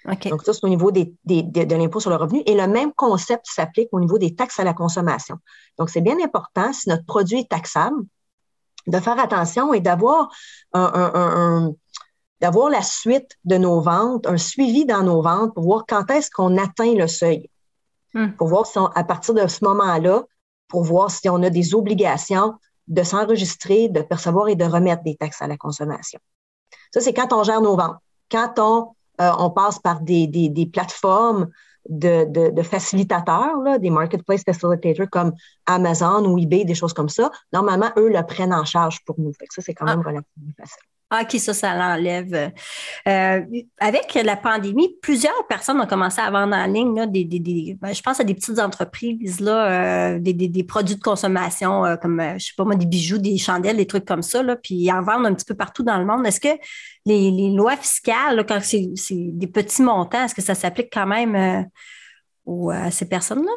Donc, 0.05 0.43
ça, 0.43 0.53
c'est 0.53 0.63
au 0.63 0.69
niveau 0.69 0.91
des, 0.91 1.13
de 1.25 1.75
l'impôt 1.75 1.99
sur 1.99 2.09
le 2.09 2.15
revenu. 2.15 2.41
Et 2.45 2.55
le 2.55 2.67
même 2.67 2.93
concept 2.93 3.45
s'applique 3.45 3.89
au 3.91 3.99
niveau 3.99 4.17
des 4.17 4.35
taxes 4.35 4.59
à 4.59 4.63
la 4.63 4.73
consommation. 4.73 5.37
Donc, 5.77 5.89
c'est 5.89 6.01
bien 6.01 6.17
important, 6.23 6.71
si 6.73 6.89
notre 6.89 7.05
produit 7.05 7.39
est 7.39 7.49
taxable, 7.49 7.97
de 8.87 8.99
faire 8.99 9.19
attention 9.19 9.73
et 9.73 9.81
d'avoir 9.81 10.29
un, 10.73 11.73
d'avoir 12.41 12.69
la 12.69 12.81
suite 12.81 13.37
de 13.45 13.57
nos 13.57 13.81
ventes, 13.81 14.25
un 14.25 14.37
suivi 14.37 14.85
dans 14.85 15.03
nos 15.03 15.21
ventes 15.21 15.53
pour 15.53 15.63
voir 15.63 15.83
quand 15.87 16.09
est-ce 16.09 16.31
qu'on 16.31 16.57
atteint 16.57 16.93
le 16.93 17.07
seuil. 17.07 17.49
Hmm. 18.13 18.31
Pour 18.37 18.47
voir 18.47 18.65
si 18.65 18.79
à 18.95 19.03
partir 19.03 19.33
de 19.33 19.45
ce 19.47 19.63
moment-là, 19.65 20.23
pour 20.67 20.83
voir 20.83 21.11
si 21.11 21.29
on 21.29 21.43
a 21.43 21.49
des 21.49 21.75
obligations 21.75 22.55
de 22.87 23.03
s'enregistrer, 23.03 23.89
de 23.89 24.01
percevoir 24.01 24.47
et 24.47 24.55
de 24.55 24.65
remettre 24.65 25.03
des 25.03 25.15
taxes 25.15 25.41
à 25.41 25.47
la 25.47 25.57
consommation. 25.57 26.19
Ça, 26.91 27.01
c'est 27.01 27.13
quand 27.13 27.33
on 27.33 27.43
gère 27.43 27.61
nos 27.61 27.75
ventes. 27.75 27.97
Quand 28.31 28.53
on 28.57 28.95
euh, 29.21 29.31
on 29.39 29.49
passe 29.49 29.79
par 29.79 30.01
des, 30.01 30.27
des, 30.27 30.65
plateformes 30.65 31.49
de, 31.89 32.51
de, 32.51 32.61
facilitateurs, 32.61 33.57
là, 33.63 33.77
des 33.79 33.89
marketplace 33.89 34.43
facilitators 34.43 35.09
comme 35.09 35.33
Amazon 35.65 36.25
ou 36.25 36.37
eBay, 36.37 36.65
des 36.65 36.75
choses 36.75 36.93
comme 36.93 37.09
ça. 37.09 37.31
Normalement, 37.53 37.91
eux 37.97 38.09
le 38.09 38.25
prennent 38.25 38.53
en 38.53 38.65
charge 38.65 39.03
pour 39.05 39.19
nous. 39.19 39.33
Fait 39.33 39.45
ça, 39.49 39.61
c'est 39.61 39.73
quand 39.73 39.85
même 39.85 40.01
ah. 40.05 40.09
relativement 40.09 40.53
facile. 40.57 40.88
Ah, 41.11 41.23
OK, 41.23 41.39
ça, 41.39 41.55
ça 41.55 41.75
l'enlève. 41.75 42.51
Euh, 43.07 43.41
avec 43.79 44.13
la 44.13 44.35
pandémie, 44.35 44.95
plusieurs 45.01 45.47
personnes 45.47 45.81
ont 45.81 45.87
commencé 45.87 46.21
à 46.21 46.29
vendre 46.29 46.55
en 46.55 46.67
ligne 46.67 46.95
là, 46.95 47.07
des, 47.07 47.23
des, 47.23 47.39
des 47.39 47.77
ben, 47.81 47.93
je 47.93 48.01
pense 48.03 48.19
à 48.19 48.23
des 48.23 48.35
petites 48.35 48.59
entreprises, 48.59 49.39
là, 49.39 50.13
euh, 50.15 50.19
des, 50.19 50.33
des, 50.33 50.63
produits 50.63 50.97
de 50.97 51.01
consommation 51.01 51.83
euh, 51.83 51.95
comme, 51.95 52.21
je 52.37 52.45
sais 52.45 52.53
pas 52.55 52.63
moi, 52.63 52.75
des 52.75 52.85
bijoux, 52.85 53.17
des 53.17 53.39
chandelles, 53.39 53.77
des 53.77 53.87
trucs 53.87 54.05
comme 54.05 54.21
ça, 54.21 54.43
là, 54.43 54.55
puis 54.55 54.75
ils 54.75 54.91
en 54.91 55.01
vendent 55.01 55.25
un 55.25 55.33
petit 55.33 55.45
peu 55.45 55.55
partout 55.55 55.81
dans 55.81 55.97
le 55.97 56.05
monde. 56.05 56.27
Est-ce 56.27 56.39
que 56.39 56.59
les, 57.07 57.31
les, 57.31 57.49
lois 57.49 57.75
fiscales, 57.75 58.45
quand 58.47 58.59
c'est 58.61 58.91
des 59.09 59.47
petits 59.47 59.81
montants, 59.81 60.25
est-ce 60.25 60.35
que 60.35 60.43
ça 60.43 60.53
s'applique 60.53 60.89
quand 60.93 61.07
même 61.07 61.65
aux, 62.45 62.69
à 62.69 62.91
ces 62.91 63.09
personnes-là? 63.09 63.51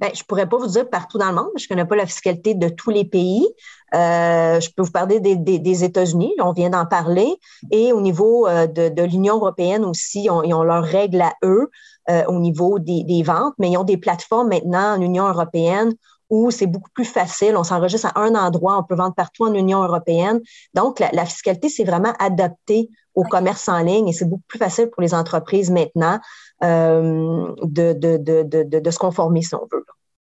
Ben, 0.00 0.10
je 0.12 0.24
pourrais 0.24 0.48
pas 0.48 0.56
vous 0.56 0.66
dire 0.66 0.90
partout 0.90 1.18
dans 1.18 1.28
le 1.28 1.36
monde, 1.36 1.50
je 1.56 1.68
connais 1.68 1.84
pas 1.84 1.94
la 1.94 2.06
fiscalité 2.06 2.54
de 2.54 2.68
tous 2.68 2.90
les 2.90 3.04
pays. 3.04 3.46
Euh, 3.94 4.58
je 4.58 4.68
peux 4.76 4.82
vous 4.82 4.90
parler 4.90 5.20
des, 5.20 5.36
des, 5.36 5.84
États-Unis, 5.84 6.34
on 6.40 6.52
vient 6.52 6.70
d'en 6.70 6.84
parler, 6.84 7.32
et 7.70 7.92
au 7.92 8.00
niveau 8.00 8.48
euh, 8.48 8.66
de, 8.66 8.88
de 8.88 9.02
l'Union 9.02 9.36
européenne 9.36 9.84
aussi, 9.84 10.24
ils 10.24 10.30
ont 10.30 10.64
leurs 10.64 10.82
règles 10.82 11.22
à 11.22 11.34
eux 11.44 11.70
euh, 12.10 12.24
au 12.26 12.40
niveau 12.40 12.80
des, 12.80 13.04
des, 13.04 13.22
ventes, 13.22 13.54
mais 13.58 13.70
ils 13.70 13.78
ont 13.78 13.84
des 13.84 13.96
plateformes 13.96 14.48
maintenant 14.48 14.96
en 14.96 15.00
Union 15.00 15.28
européenne 15.28 15.92
où 16.28 16.50
c'est 16.50 16.66
beaucoup 16.66 16.90
plus 16.92 17.04
facile. 17.04 17.56
On 17.56 17.62
s'enregistre 17.62 18.08
à 18.14 18.20
un 18.20 18.34
endroit, 18.34 18.78
on 18.78 18.82
peut 18.82 18.96
vendre 18.96 19.14
partout 19.14 19.44
en 19.44 19.54
Union 19.54 19.82
européenne. 19.84 20.40
Donc, 20.74 20.98
la, 20.98 21.10
la 21.12 21.24
fiscalité, 21.24 21.68
c'est 21.68 21.84
vraiment 21.84 22.14
adapté 22.18 22.90
au 23.14 23.22
commerce 23.24 23.68
en 23.68 23.78
ligne 23.78 24.08
et 24.08 24.12
c'est 24.12 24.24
beaucoup 24.24 24.44
plus 24.48 24.58
facile 24.58 24.90
pour 24.90 25.02
les 25.02 25.14
entreprises 25.14 25.70
maintenant 25.70 26.20
euh, 26.62 27.52
de, 27.62 27.92
de, 27.92 28.16
de, 28.16 28.80
de, 28.80 28.90
se 28.90 28.98
conformer, 28.98 29.42
si 29.42 29.54
on 29.54 29.66
veut. 29.70 29.84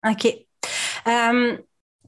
OK. 0.09 0.27
Euh, 1.09 1.57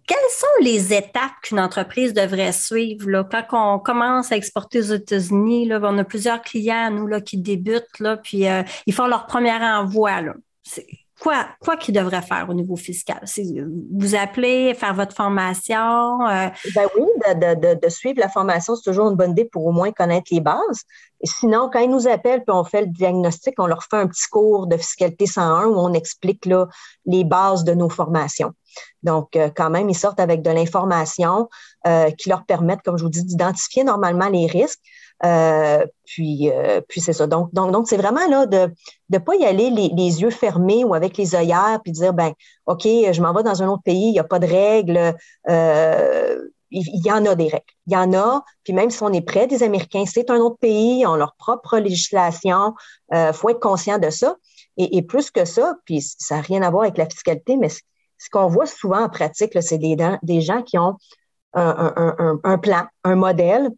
quelles 0.07 0.31
sont 0.31 0.47
les 0.63 0.95
étapes 0.95 1.33
qu'une 1.43 1.61
entreprise 1.61 2.15
devrait 2.15 2.53
suivre 2.53 3.11
là, 3.11 3.25
quand 3.25 3.75
on 3.75 3.79
commence 3.79 4.33
à 4.33 4.37
exporter 4.37 4.79
aux 4.79 4.95
États-Unis? 4.95 5.71
On 5.73 5.99
a 5.99 6.05
plusieurs 6.05 6.41
clients, 6.41 6.91
nous, 6.91 7.07
là, 7.07 7.21
qui 7.21 7.37
débutent, 7.37 7.99
là, 8.01 8.17
puis 8.17 8.49
euh, 8.49 8.63
ils 8.87 8.95
font 8.95 9.07
leur 9.07 9.27
premier 9.27 9.53
envoi. 9.53 10.23
Là 10.23 10.35
quoi, 11.21 11.47
quoi 11.61 11.77
qu'ils 11.77 11.95
devraient 11.95 12.23
faire 12.23 12.47
au 12.49 12.55
niveau 12.55 12.77
fiscal? 12.77 13.23
Vous 13.93 14.15
appelez, 14.15 14.75
faire 14.75 14.95
votre 14.95 15.15
formation? 15.15 16.27
Euh... 16.27 16.49
Ben 16.75 16.89
oui, 16.97 17.07
de, 17.35 17.55
de, 17.55 17.81
de, 17.81 17.89
suivre 17.89 18.21
la 18.21 18.29
formation, 18.29 18.77
c'est 18.77 18.91
toujours 18.91 19.11
une 19.11 19.17
bonne 19.17 19.33
idée 19.33 19.45
pour 19.45 19.67
au 19.67 19.73
moins 19.73 19.93
connaître 19.93 20.29
les 20.31 20.41
bases. 20.41 20.83
Sinon, 21.25 21.69
quand 21.73 21.81
ils 21.81 21.91
nous 21.91 22.07
appellent 22.07 22.45
puis 22.45 22.55
on 22.55 22.65
fait 22.65 22.83
le 22.83 22.87
diagnostic, 22.89 23.55
on 23.59 23.67
leur 23.67 23.83
fait 23.83 23.97
un 23.97 24.07
petit 24.07 24.29
cours 24.31 24.67
de 24.67 24.77
fiscalité 24.77 25.27
101 25.27 25.67
où 25.67 25.77
on 25.77 25.93
explique 25.93 26.47
là, 26.47 26.67
les 27.07 27.25
bases 27.25 27.65
de 27.65 27.75
nos 27.75 27.89
formations. 27.89 28.53
Donc, 29.03 29.37
euh, 29.37 29.51
quand 29.55 29.71
même, 29.71 29.89
ils 29.89 29.97
sortent 29.97 30.21
avec 30.21 30.43
de 30.43 30.51
l'information 30.51 31.49
euh, 31.87 32.11
qui 32.13 32.29
leur 32.29 32.45
permettent, 32.45 32.83
comme 32.83 32.99
je 32.99 33.03
vous 33.03 33.11
dis, 33.11 33.25
d'identifier 33.25 33.85
normalement 33.85 34.29
les 34.29 34.47
risques. 34.47 34.81
Euh, 35.25 35.85
puis, 36.05 36.51
euh, 36.51 36.81
puis 36.89 37.01
c'est 37.01 37.13
ça. 37.13 37.27
Donc, 37.27 37.53
donc, 37.53 37.73
donc, 37.73 37.89
c'est 37.89 37.97
vraiment 37.97 38.27
là 38.29 38.47
de 38.47 38.73
ne 39.11 39.19
pas 39.19 39.35
y 39.35 39.45
aller 39.45 39.71
les, 39.71 39.89
les, 39.89 40.23
yeux 40.23 40.31
fermés 40.31 40.85
ou 40.85 40.95
avec 40.95 41.17
les 41.17 41.35
œillères 41.35 41.81
puis 41.83 41.93
dire 41.93 42.13
ben, 42.15 42.33
ok, 42.67 42.83
je 42.85 43.21
m'en 43.21 43.33
vais 43.33 43.43
dans 43.43 43.63
un 43.63 43.69
autre 43.69 43.83
pays, 43.83 44.09
il 44.09 44.13
n'y 44.13 44.21
a 44.21 44.25
pas 44.25 44.39
de 44.39 44.47
règles. 44.47 45.17
Euh, 45.49 46.39
il 46.71 47.05
y 47.05 47.11
en 47.11 47.25
a 47.25 47.35
des 47.35 47.49
règles. 47.49 47.65
Il 47.87 47.95
y 47.95 47.97
en 47.97 48.13
a, 48.13 48.45
puis 48.63 48.75
même 48.75 48.91
si 48.91 49.03
on 49.03 49.11
est 49.13 49.23
près 49.23 49.47
des 49.47 49.63
Américains, 49.63 50.05
c'est 50.07 50.31
un 50.31 50.37
autre 50.37 50.59
pays, 50.61 51.01
ils 51.01 51.07
ont 51.07 51.17
leur 51.17 51.35
propre 51.37 51.79
législation. 51.79 52.75
Il 53.11 53.31
faut 53.33 53.49
être 53.49 53.61
conscient 53.61 53.99
de 53.99 54.11
ça. 54.11 54.37
Et, 54.77 55.01
plus 55.01 55.31
que 55.31 55.47
ça, 55.47 55.77
puis 55.87 56.03
ça 56.03 56.37
n'a 56.37 56.41
rien 56.43 56.61
à 56.61 56.71
voir 56.71 56.83
avec 56.83 56.99
la 56.99 57.09
fiscalité, 57.09 57.57
mais 57.57 57.71
ce 57.71 57.81
qu'on 58.31 58.49
voit 58.49 58.67
souvent 58.67 59.03
en 59.03 59.09
pratique, 59.09 59.61
c'est 59.63 59.79
des, 59.79 59.97
des 60.23 60.41
gens 60.43 60.63
qui 60.63 60.77
ont 60.77 60.99
un, 61.55 61.95
un, 61.97 62.39
un, 62.45 62.59
plan, 62.59 62.87
un 63.03 63.17
modèle, 63.17 63.71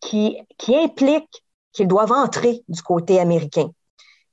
qui, 0.00 0.38
qui 0.58 0.76
implique 0.76 1.42
qu'ils 1.72 1.88
doivent 1.88 2.12
entrer 2.12 2.62
du 2.68 2.82
côté 2.82 3.20
américain. 3.20 3.70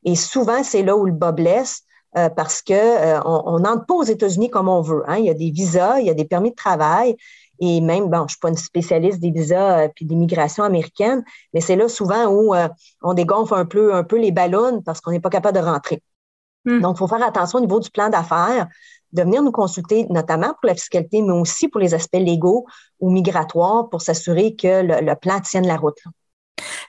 Et 0.05 0.15
souvent, 0.15 0.63
c'est 0.63 0.83
là 0.83 0.95
où 0.95 1.05
le 1.05 1.11
bas 1.11 1.31
blesse. 1.31 1.83
Euh, 2.15 2.29
parce 2.29 2.61
que 2.61 2.73
euh, 2.73 3.59
n'entre 3.59 3.87
pas 3.87 3.95
aux 3.95 4.03
États-Unis 4.03 4.51
comme 4.51 4.69
on 4.69 4.81
veut. 4.81 5.01
Hein. 5.07 5.17
Il 5.17 5.25
y 5.25 5.31
a 5.31 5.33
des 5.33 5.49
visas, 5.49 5.99
il 5.99 6.05
y 6.05 6.11
a 6.11 6.13
des 6.13 6.25
permis 6.25 6.51
de 6.51 6.55
travail, 6.55 7.15
et 7.59 7.81
même, 7.81 8.07
bon, 8.07 8.25
je 8.27 8.33
suis 8.33 8.39
pas 8.39 8.49
une 8.49 8.55
spécialiste 8.55 9.19
des 9.19 9.31
visas 9.31 9.85
euh, 9.85 9.87
puis 9.95 10.05
d'immigration 10.05 10.63
américaine, 10.63 11.23
mais 11.53 11.61
c'est 11.61 11.75
là 11.75 11.87
souvent 11.87 12.27
où 12.27 12.53
on 13.01 13.13
dégonfle 13.15 13.55
un 13.55 13.65
peu, 13.65 13.95
un 13.95 14.03
peu 14.03 14.19
les 14.19 14.31
ballons 14.31 14.81
parce 14.83 15.01
qu'on 15.01 15.11
n'est 15.11 15.19
pas 15.19 15.31
capable 15.31 15.57
de 15.57 15.63
rentrer. 15.63 16.03
Hmm. 16.65 16.79
Donc, 16.79 16.95
il 16.95 16.99
faut 16.99 17.07
faire 17.07 17.23
attention 17.23 17.59
au 17.59 17.61
niveau 17.61 17.79
du 17.79 17.89
plan 17.89 18.09
d'affaires 18.09 18.67
de 19.13 19.21
venir 19.21 19.43
nous 19.43 19.51
consulter, 19.51 20.05
notamment 20.09 20.47
pour 20.47 20.65
la 20.67 20.73
fiscalité, 20.73 21.21
mais 21.21 21.33
aussi 21.33 21.67
pour 21.67 21.79
les 21.79 21.93
aspects 21.93 22.17
légaux 22.17 22.65
ou 22.99 23.11
migratoires 23.11 23.89
pour 23.89 24.01
s'assurer 24.01 24.55
que 24.55 24.81
le, 24.81 25.15
plan 25.15 25.39
tienne 25.39 25.67
la 25.67 25.77
route. 25.77 25.99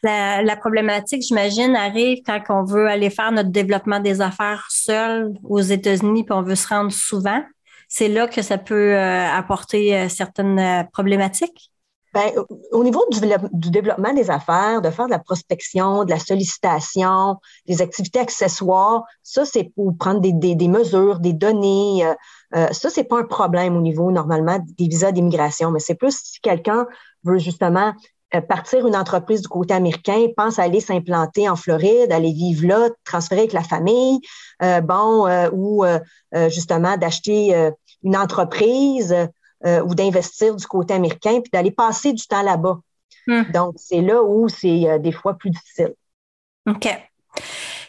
La, 0.02 0.56
problématique, 0.56 1.22
j'imagine, 1.22 1.76
arrive 1.76 2.18
quand 2.26 2.40
on 2.48 2.64
veut 2.64 2.88
aller 2.88 3.10
faire 3.10 3.30
notre 3.30 3.50
développement 3.50 4.00
des 4.00 4.20
affaires 4.20 4.66
seul 4.70 5.32
aux 5.44 5.60
États-Unis, 5.60 6.24
puis 6.24 6.32
on 6.32 6.42
veut 6.42 6.54
se 6.54 6.68
rendre 6.68 6.92
souvent. 6.92 7.42
C'est 7.88 8.08
là 8.08 8.26
que 8.26 8.42
ça 8.42 8.58
peut 8.58 8.94
euh, 8.94 9.26
apporter 9.28 9.96
euh, 9.96 10.08
certaines 10.08 10.58
euh, 10.58 10.82
problématiques? 10.92 11.70
Ben, 12.14 12.31
au 12.70 12.85
niveau 12.85 13.05
du, 13.11 13.70
développement 13.70 14.12
des 14.12 14.31
affaires, 14.31 14.81
de 14.81 14.88
faire 14.90 15.07
de 15.07 15.11
la 15.11 15.18
prospection, 15.18 16.05
de 16.05 16.11
la 16.11 16.20
sollicitation, 16.20 17.38
des 17.66 17.83
activités 17.83 18.20
accessoires, 18.20 19.03
ça, 19.24 19.44
c'est 19.44 19.64
pour 19.74 19.96
prendre 19.98 20.20
des, 20.20 20.33
des, 20.33 20.55
des, 20.55 20.68
mesures, 20.68 21.18
des 21.18 21.33
données. 21.33 22.07
Euh, 22.07 22.14
euh, 22.55 22.68
ça, 22.70 22.88
c'est 22.88 23.03
pas 23.03 23.18
un 23.18 23.24
problème 23.24 23.77
au 23.77 23.81
niveau, 23.81 24.12
normalement, 24.12 24.61
des 24.79 24.87
visas 24.87 25.11
d'immigration, 25.11 25.72
mais 25.72 25.81
c'est 25.81 25.96
plus 25.96 26.16
si 26.22 26.40
quelqu'un 26.40 26.87
veut 27.24 27.38
justement 27.38 27.92
euh, 28.37 28.40
partir 28.40 28.87
une 28.87 28.94
entreprise 28.94 29.42
du 29.42 29.48
côté 29.48 29.74
américain, 29.74 30.24
pense 30.37 30.61
à 30.61 30.62
aller 30.62 30.81
s'implanter 30.81 31.48
en 31.48 31.57
Floride, 31.57 32.12
aller 32.12 32.33
vivre 32.33 32.68
là, 32.68 32.90
transférer 33.03 33.40
avec 33.40 33.53
la 33.55 33.64
famille, 33.64 34.20
euh, 34.62 34.81
bon, 34.81 35.27
ou 35.53 35.85
justement 36.48 36.96
d'acheter 36.96 37.72
une 38.05 38.16
entreprise 38.16 39.12
euh, 39.66 39.83
ou 39.83 39.94
d'investir 39.94 40.55
du 40.55 40.66
côté 40.66 40.94
américain, 40.94 41.40
puis 41.40 41.50
d'aller 41.53 41.70
passer 41.70 42.12
du 42.12 42.27
temps 42.27 42.42
là-bas. 42.42 42.81
Hmm. 43.27 43.44
Donc, 43.53 43.74
c'est 43.79 44.00
là 44.00 44.22
où 44.22 44.48
c'est 44.48 44.88
euh, 44.88 44.98
des 44.98 45.12
fois 45.12 45.35
plus 45.35 45.50
difficile. 45.50 45.94
OK. 46.68 46.88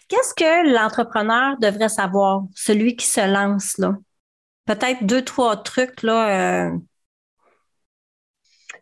Qu'est-ce 0.08 0.34
que 0.34 0.74
l'entrepreneur 0.74 1.58
devrait 1.60 1.90
savoir, 1.90 2.44
celui 2.54 2.96
qui 2.96 3.08
se 3.08 3.26
lance 3.28 3.78
là? 3.78 3.96
Peut-être 4.66 5.04
deux, 5.04 5.24
trois 5.24 5.58
trucs 5.58 6.04
là. 6.04 6.68
Euh... 6.68 6.78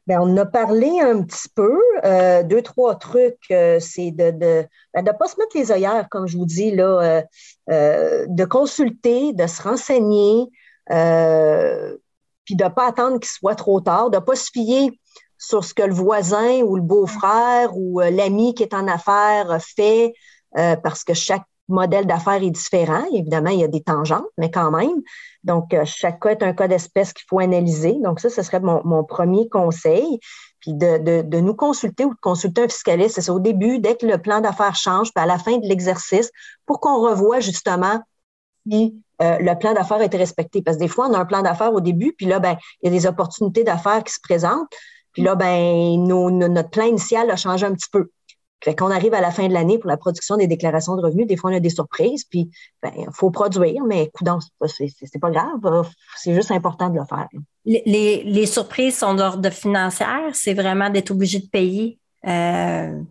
Bien, 0.06 0.20
on 0.22 0.36
a 0.36 0.46
parlé 0.46 1.00
un 1.02 1.24
petit 1.24 1.48
peu. 1.56 1.80
Euh, 2.04 2.44
deux, 2.44 2.62
trois 2.62 2.96
trucs, 2.96 3.50
euh, 3.52 3.80
c'est 3.80 4.12
de 4.12 4.32
ne 4.32 4.64
ben, 4.94 5.14
pas 5.14 5.28
se 5.28 5.40
mettre 5.40 5.56
les 5.56 5.72
œillères, 5.72 6.08
comme 6.10 6.28
je 6.28 6.38
vous 6.38 6.46
dis, 6.46 6.72
là, 6.72 7.24
euh, 7.70 8.26
de 8.28 8.46
consulter, 8.46 9.32
de 9.32 9.48
se 9.48 9.62
renseigner, 9.62 10.50
puis 12.46 12.56
de 12.56 12.64
ne 12.64 12.70
pas 12.70 12.88
attendre 12.88 13.20
qu'il 13.20 13.30
soit 13.30 13.56
trop 13.56 13.82
tard, 13.82 14.10
de 14.10 14.18
ne 14.18 14.22
pas 14.22 14.36
se 14.36 14.50
fier 14.52 14.92
sur 15.38 15.64
ce 15.64 15.74
que 15.74 15.84
le 15.84 15.94
voisin 15.94 16.62
ou 16.62 16.76
le 16.76 16.82
beau-frère 16.82 17.76
ou 17.76 18.00
l'ami 18.00 18.54
qui 18.54 18.64
est 18.64 18.74
en 18.74 18.88
affaires 18.88 19.58
fait, 19.62 20.14
parce 20.54 21.04
que 21.04 21.14
chaque 21.14 21.44
modèle 21.68 22.06
d'affaires 22.06 22.42
est 22.42 22.52
différent. 22.52 23.06
Évidemment, 23.14 23.50
il 23.50 23.60
y 23.60 23.64
a 23.64 23.68
des 23.68 23.82
tangentes, 23.82 24.28
mais 24.38 24.52
quand 24.52 24.72
même. 24.72 25.02
Donc, 25.44 25.74
euh, 25.74 25.84
chaque 25.86 26.22
cas 26.22 26.30
est 26.32 26.44
un 26.44 26.54
cas 26.54 26.68
d'espèce 26.68 27.14
qu'il 27.14 27.26
faut 27.30 27.40
analyser. 27.40 27.96
Donc, 28.04 28.20
ça, 28.20 28.30
ce 28.30 28.42
serait 28.42 28.60
mon, 28.60 29.04
premier 29.04 29.50
conseil. 29.50 30.20
Puis 30.60 30.74
de, 30.74 31.40
nous 31.40 31.56
consulter 31.56 32.06
ou 32.06 32.14
de 32.14 32.20
consulter 32.22 32.64
un 32.64 32.70
fiscaliste, 32.70 33.20
c'est 33.20 33.30
au 33.30 33.40
début, 33.40 33.80
dès 33.80 33.98
que 33.98 34.06
le 34.06 34.18
plan 34.18 34.40
d'affaires 34.40 34.76
change, 34.76 35.14
puis 35.14 35.22
à 35.22 35.26
la 35.26 35.38
fin 35.38 35.58
de 35.58 35.68
l'exercice, 35.68 36.32
pour 36.66 36.80
qu'on 36.80 37.02
revoie 37.02 37.42
justement 37.42 38.00
si 38.66 39.03
euh, 39.22 39.38
le 39.40 39.58
plan 39.58 39.74
d'affaires 39.74 39.98
a 39.98 40.06
été 40.06 40.18
respecté. 40.18 40.62
Parce 40.62 40.78
que 40.78 40.82
des 40.82 40.88
fois, 40.88 41.08
on 41.08 41.14
a 41.14 41.20
un 41.20 41.26
plan 41.26 41.42
d'affaires 41.42 41.74
au 41.74 41.82
début, 41.82 42.14
puis 42.18 42.26
là, 42.26 42.40
ben, 42.40 42.58
il 42.82 42.88
y 42.88 42.90
a 42.90 42.92
des 42.92 43.06
opportunités 43.06 43.64
d'affaires 43.64 44.04
qui 44.04 44.14
se 44.14 44.20
présentent. 44.22 44.70
Puis 45.14 45.22
là, 45.22 45.36
ben, 45.36 46.04
notre 46.08 46.70
plan 46.70 46.86
initial 46.86 47.30
a 47.30 47.36
changé 47.36 47.66
un 47.66 47.74
petit 47.74 47.90
peu. 47.92 48.10
Fait 48.64 48.76
qu'on 48.76 48.92
arrive 48.92 49.14
à 49.14 49.20
la 49.20 49.32
fin 49.32 49.48
de 49.50 49.54
l'année 49.54 49.78
pour 49.78 49.90
la 49.90 49.98
production 49.98 50.38
des 50.38 50.48
déclarations 50.48 50.96
de 50.96 51.02
revenus, 51.02 51.28
des 51.28 51.36
fois 51.36 51.52
on 51.52 51.56
a 51.56 51.60
des 51.60 51.70
surprises, 51.70 52.24
puis 52.24 52.50
ben 52.82 52.92
faut 53.12 53.30
produire, 53.30 53.84
mais 53.84 54.10
c'est, 54.68 54.88
c'est 54.88 55.20
pas 55.20 55.32
grave, 55.32 55.86
c'est 56.16 56.34
juste 56.34 56.50
important 56.50 56.90
de 56.90 56.98
le 56.98 57.06
faire. 57.06 57.28
Les, 57.66 58.24
les, 58.24 58.46
surprises 58.46 58.98
sont 58.98 59.16
d'ordre 59.16 59.50
financière, 59.50 60.30
c'est 60.32 60.54
vraiment 60.54 60.90
d'être 60.90 61.12
obligé 61.12 61.40
de 61.40 61.48
payer 61.48 62.00
euh, 62.26 63.02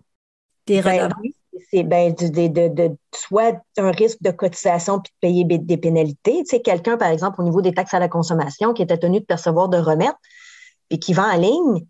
des 0.66 0.80
ben 0.80 1.02
redevances. 1.02 1.41
C'est 1.72 1.84
ben, 1.84 2.12
de, 2.12 2.68
de, 2.68 2.96
soit 3.14 3.60
un 3.78 3.90
risque 3.90 4.18
de 4.20 4.30
cotisation 4.30 5.00
puis 5.00 5.12
de 5.12 5.18
payer 5.20 5.58
des 5.58 5.76
pénalités. 5.76 6.42
Tu 6.44 6.56
sais, 6.56 6.60
quelqu'un, 6.60 6.96
par 6.96 7.08
exemple, 7.08 7.40
au 7.40 7.44
niveau 7.44 7.62
des 7.62 7.72
taxes 7.72 7.94
à 7.94 7.98
la 7.98 8.08
consommation, 8.08 8.72
qui 8.74 8.82
était 8.82 8.98
tenu 8.98 9.20
de 9.20 9.24
percevoir 9.24 9.68
de 9.68 9.78
remettre, 9.78 10.18
puis 10.88 10.98
qui 10.98 11.12
vend 11.14 11.30
en 11.32 11.36
ligne, 11.36 11.86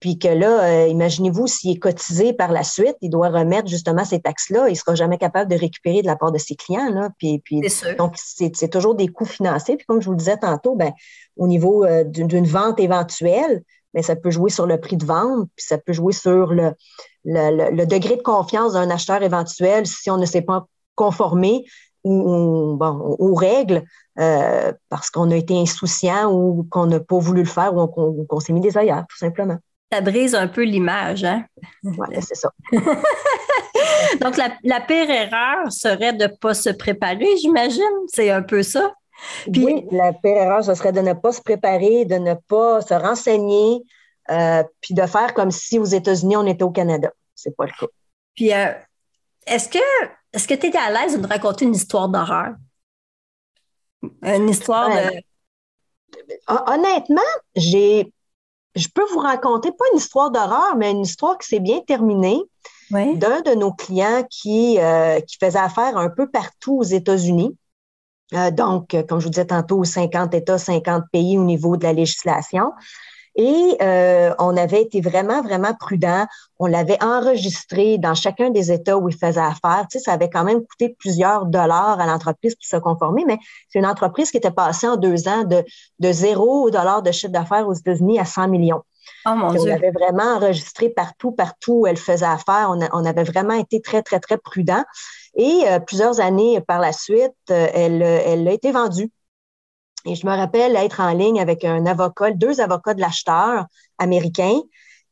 puis 0.00 0.18
que 0.18 0.28
là, 0.28 0.64
euh, 0.64 0.86
imaginez-vous, 0.86 1.48
s'il 1.48 1.72
est 1.72 1.78
cotisé 1.78 2.32
par 2.32 2.52
la 2.52 2.62
suite, 2.62 2.96
il 3.00 3.10
doit 3.10 3.30
remettre 3.30 3.68
justement 3.68 4.04
ces 4.04 4.20
taxes-là, 4.20 4.68
il 4.68 4.72
ne 4.72 4.76
sera 4.76 4.94
jamais 4.94 5.18
capable 5.18 5.50
de 5.50 5.56
récupérer 5.56 6.02
de 6.02 6.06
la 6.06 6.14
part 6.14 6.30
de 6.30 6.38
ses 6.38 6.54
clients. 6.54 6.90
Là. 6.90 7.10
Puis, 7.18 7.40
puis, 7.40 7.60
donc, 7.98 8.14
c'est 8.16 8.70
toujours 8.70 8.94
des 8.94 9.08
coûts 9.08 9.24
financiers. 9.24 9.76
Puis 9.76 9.86
comme 9.86 10.00
je 10.00 10.06
vous 10.06 10.12
le 10.12 10.18
disais 10.18 10.36
tantôt, 10.36 10.76
ben, 10.76 10.92
au 11.36 11.48
niveau 11.48 11.84
euh, 11.84 12.04
d'une 12.04 12.46
vente 12.46 12.78
éventuelle, 12.78 13.62
ben, 13.98 14.04
ça 14.04 14.14
peut 14.14 14.30
jouer 14.30 14.50
sur 14.50 14.66
le 14.66 14.78
prix 14.78 14.96
de 14.96 15.04
vente, 15.04 15.48
puis 15.56 15.66
ça 15.66 15.76
peut 15.76 15.92
jouer 15.92 16.12
sur 16.12 16.54
le, 16.54 16.72
le, 17.24 17.84
degré 17.84 18.16
de 18.16 18.22
confiance 18.22 18.74
d'un 18.74 18.90
acheteur 18.90 19.22
éventuel 19.24 19.88
si 19.88 20.08
on 20.08 20.18
ne 20.18 20.24
s'est 20.24 20.42
pas 20.42 20.66
conformé 20.94 21.64
ou, 22.04 22.76
bon, 22.78 23.16
aux 23.18 23.34
règles 23.34 23.82
euh, 24.20 24.72
parce 24.88 25.10
qu'on 25.10 25.32
a 25.32 25.36
été 25.36 25.58
insouciant 25.58 26.32
ou 26.32 26.64
qu'on 26.70 26.86
n'a 26.86 27.00
pas 27.00 27.18
voulu 27.18 27.42
le 27.42 27.48
faire 27.48 27.74
ou 27.74 27.88
qu'on 27.88 28.40
s'est 28.40 28.52
mis 28.52 28.60
des 28.60 28.78
ailleurs, 28.78 29.04
tout 29.08 29.18
simplement 29.18 29.58
ça 29.90 30.02
brise 30.02 30.34
un 30.34 30.48
peu 30.48 30.64
l'image. 30.64 31.24
Hein? 31.24 31.46
Oui, 31.82 32.08
c'est 32.20 32.34
ça. 32.34 32.50
Donc, 34.20 34.36
la, 34.36 34.80
pire 34.80 35.08
erreur 35.08 35.72
serait 35.72 36.12
de 36.12 36.24
ne 36.24 36.28
pas 36.28 36.52
se 36.52 36.68
préparer, 36.68 37.38
j'imagine. 37.40 37.84
C'est 38.08 38.30
un 38.30 38.42
peu 38.42 38.62
ça. 38.62 38.92
Oui, 39.48 39.86
la 39.90 40.12
pire 40.12 40.36
erreur, 40.36 40.64
ce 40.64 40.74
serait 40.74 40.92
de 40.92 41.00
ne 41.00 41.12
pas 41.12 41.32
se 41.32 41.40
préparer, 41.40 42.04
de 42.04 42.16
ne 42.16 42.34
pas 42.34 42.80
se 42.80 42.94
renseigner, 42.94 43.82
euh, 44.30 44.62
puis 44.80 44.94
de 44.94 45.06
faire 45.06 45.34
comme 45.34 45.50
si 45.50 45.78
aux 45.78 45.84
États-Unis, 45.84 46.36
on 46.36 46.46
était 46.46 46.62
au 46.62 46.70
Canada. 46.70 47.10
C'est 47.34 47.56
pas 47.56 47.66
le 47.66 47.72
cas. 47.72 47.86
Puis, 48.34 48.52
euh, 48.52 48.72
est-ce 49.46 49.68
que 49.68 49.78
est-ce 50.32 50.46
que 50.46 50.54
tu 50.54 50.66
étais 50.66 50.78
à 50.78 50.90
l'aise 50.90 51.16
de 51.16 51.22
nous 51.22 51.28
raconter 51.28 51.64
une 51.64 51.74
histoire 51.74 52.08
d'horreur? 52.08 52.54
Une 54.22 54.48
histoire 54.48 54.90
de. 54.90 55.22
Honnêtement, 56.48 57.20
j'ai 57.56 58.12
je 58.74 58.88
peux 58.88 59.04
vous 59.12 59.18
raconter, 59.18 59.72
pas 59.72 59.84
une 59.92 59.98
histoire 59.98 60.30
d'horreur, 60.30 60.76
mais 60.76 60.90
une 60.92 61.02
histoire 61.02 61.36
qui 61.38 61.48
s'est 61.48 61.60
bien 61.60 61.80
terminée 61.80 62.40
d'un 62.90 63.40
de 63.42 63.54
nos 63.54 63.72
clients 63.72 64.24
qui, 64.30 64.78
euh, 64.78 65.20
qui 65.20 65.36
faisait 65.38 65.58
affaire 65.58 65.96
un 65.96 66.08
peu 66.08 66.30
partout 66.30 66.78
aux 66.78 66.84
États-Unis. 66.84 67.56
Euh, 68.34 68.50
donc, 68.50 68.96
comme 69.08 69.20
je 69.20 69.24
vous 69.24 69.30
disais 69.30 69.46
tantôt, 69.46 69.84
50 69.84 70.34
États, 70.34 70.58
50 70.58 71.04
pays 71.12 71.38
au 71.38 71.44
niveau 71.44 71.76
de 71.76 71.84
la 71.84 71.92
législation. 71.92 72.72
Et 73.38 73.76
euh, 73.80 74.34
on 74.40 74.56
avait 74.56 74.82
été 74.82 75.00
vraiment, 75.00 75.42
vraiment 75.42 75.72
prudent. 75.72 76.26
On 76.58 76.66
l'avait 76.66 77.00
enregistré 77.02 77.96
dans 77.96 78.14
chacun 78.14 78.50
des 78.50 78.72
États 78.72 78.98
où 78.98 79.08
il 79.08 79.14
faisait 79.14 79.40
affaire. 79.40 79.86
Tu 79.88 79.98
sais, 79.98 80.04
ça 80.04 80.12
avait 80.12 80.28
quand 80.28 80.42
même 80.42 80.60
coûté 80.64 80.96
plusieurs 80.98 81.46
dollars 81.46 82.00
à 82.00 82.06
l'entreprise 82.06 82.56
pour 82.56 82.64
se 82.66 82.76
conformer, 82.76 83.24
mais 83.24 83.38
c'est 83.68 83.78
une 83.78 83.86
entreprise 83.86 84.32
qui 84.32 84.38
était 84.38 84.50
passée 84.50 84.88
en 84.88 84.96
deux 84.96 85.28
ans 85.28 85.44
de, 85.44 85.62
de 86.00 86.12
zéro 86.12 86.68
dollar 86.70 87.00
de 87.00 87.12
chiffre 87.12 87.32
d'affaires 87.32 87.68
aux 87.68 87.74
États-Unis 87.74 88.18
à 88.18 88.24
100 88.24 88.48
millions. 88.48 88.82
Oh 89.26 89.34
mon 89.34 89.50
Dieu. 89.52 89.60
On 89.60 89.66
l'avait 89.66 89.90
vraiment 89.90 90.36
enregistré 90.36 90.88
partout, 90.88 91.32
partout 91.32 91.80
où 91.80 91.86
elle 91.86 91.96
faisait 91.96 92.26
affaire. 92.26 92.70
On, 92.70 92.80
on 92.92 93.04
avait 93.04 93.24
vraiment 93.24 93.54
été 93.54 93.80
très, 93.80 94.02
très, 94.02 94.20
très 94.20 94.38
prudent. 94.38 94.84
Et 95.36 95.62
euh, 95.66 95.78
plusieurs 95.78 96.20
années 96.20 96.60
par 96.60 96.80
la 96.80 96.92
suite, 96.92 97.34
euh, 97.50 97.68
elle, 97.72 98.02
elle 98.02 98.46
a 98.48 98.52
été 98.52 98.72
vendue 98.72 99.10
et 100.04 100.14
je 100.14 100.26
me 100.26 100.32
rappelle 100.32 100.76
être 100.76 101.00
en 101.00 101.12
ligne 101.12 101.40
avec 101.40 101.64
un 101.64 101.84
avocat, 101.86 102.30
deux 102.30 102.60
avocats 102.60 102.94
de 102.94 103.00
l'acheteur 103.00 103.66
américain 103.98 104.60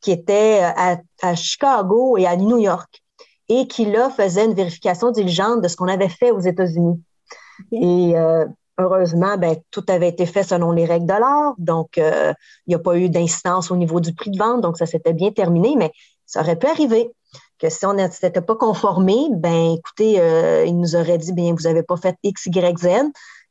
qui 0.01 0.13
étaient 0.13 0.63
euh, 0.63 0.97
à, 1.23 1.35
Chicago 1.35 2.17
et 2.17 2.27
à 2.27 2.37
New 2.37 2.59
York 2.59 3.03
et 3.49 3.69
qui 3.69 3.85
là 3.85 4.11
faisaient 4.11 4.45
une 4.45 4.55
vérification 4.55 5.11
diligente 5.11 5.61
de 5.61 5.69
ce 5.69 5.77
qu'on 5.77 5.89
avait 5.89 6.09
fait 6.09 6.31
aux 6.31 6.41
États-Unis. 6.41 7.03
Et 7.73 8.17
euh, 8.17 8.47
heureusement, 8.79 9.37
ben, 9.37 9.57
tout 9.71 9.85
avait 9.89 10.09
été 10.09 10.27
fait 10.27 10.43
selon 10.43 10.73
les 10.73 10.85
règles 10.85 11.07
de 11.07 11.13
l'art, 11.13 11.55
donc 11.59 11.99
euh, 11.99 12.33
il 12.67 12.71
n'y 12.71 12.75
a 12.75 12.79
pas 12.79 12.97
eu 12.97 13.09
d'incidence 13.09 13.71
au 13.71 13.77
niveau 13.77 14.01
du 14.01 14.15
prix 14.15 14.31
de 14.31 14.39
vente, 14.39 14.61
donc 14.61 14.79
ça 14.79 14.87
s'était 14.87 15.13
bien 15.13 15.31
terminé, 15.33 15.75
mais 15.77 15.93
ça 16.27 16.41
aurait 16.41 16.57
pu 16.57 16.67
arriver 16.67 17.11
que 17.59 17.71
si 17.71 17.87
on 17.87 17.95
ne 17.95 18.09
s'était 18.11 18.43
pas 18.43 18.55
conformé, 18.55 19.15
ben 19.31 19.77
écoutez, 19.79 20.21
il 20.67 20.79
nous 20.79 20.95
aurait 20.95 21.17
dit, 21.17 21.33
bien, 21.33 21.55
vous 21.55 21.63
n'avez 21.63 21.83
pas 21.83 21.97
fait 21.97 22.17
X, 22.23 22.47
Y, 22.47 22.79
Z, 22.79 22.89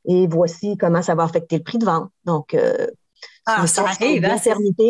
et 0.07 0.27
voici 0.27 0.77
comment 0.77 1.01
ça 1.01 1.15
va 1.15 1.23
affecter 1.23 1.57
le 1.57 1.63
prix 1.63 1.77
de 1.77 1.85
vente. 1.85 2.09
Donc, 2.25 2.53
euh, 2.53 2.87
ah, 3.45 3.67
ça 3.67 3.83
arrive. 3.83 4.25
Hein, 4.25 4.37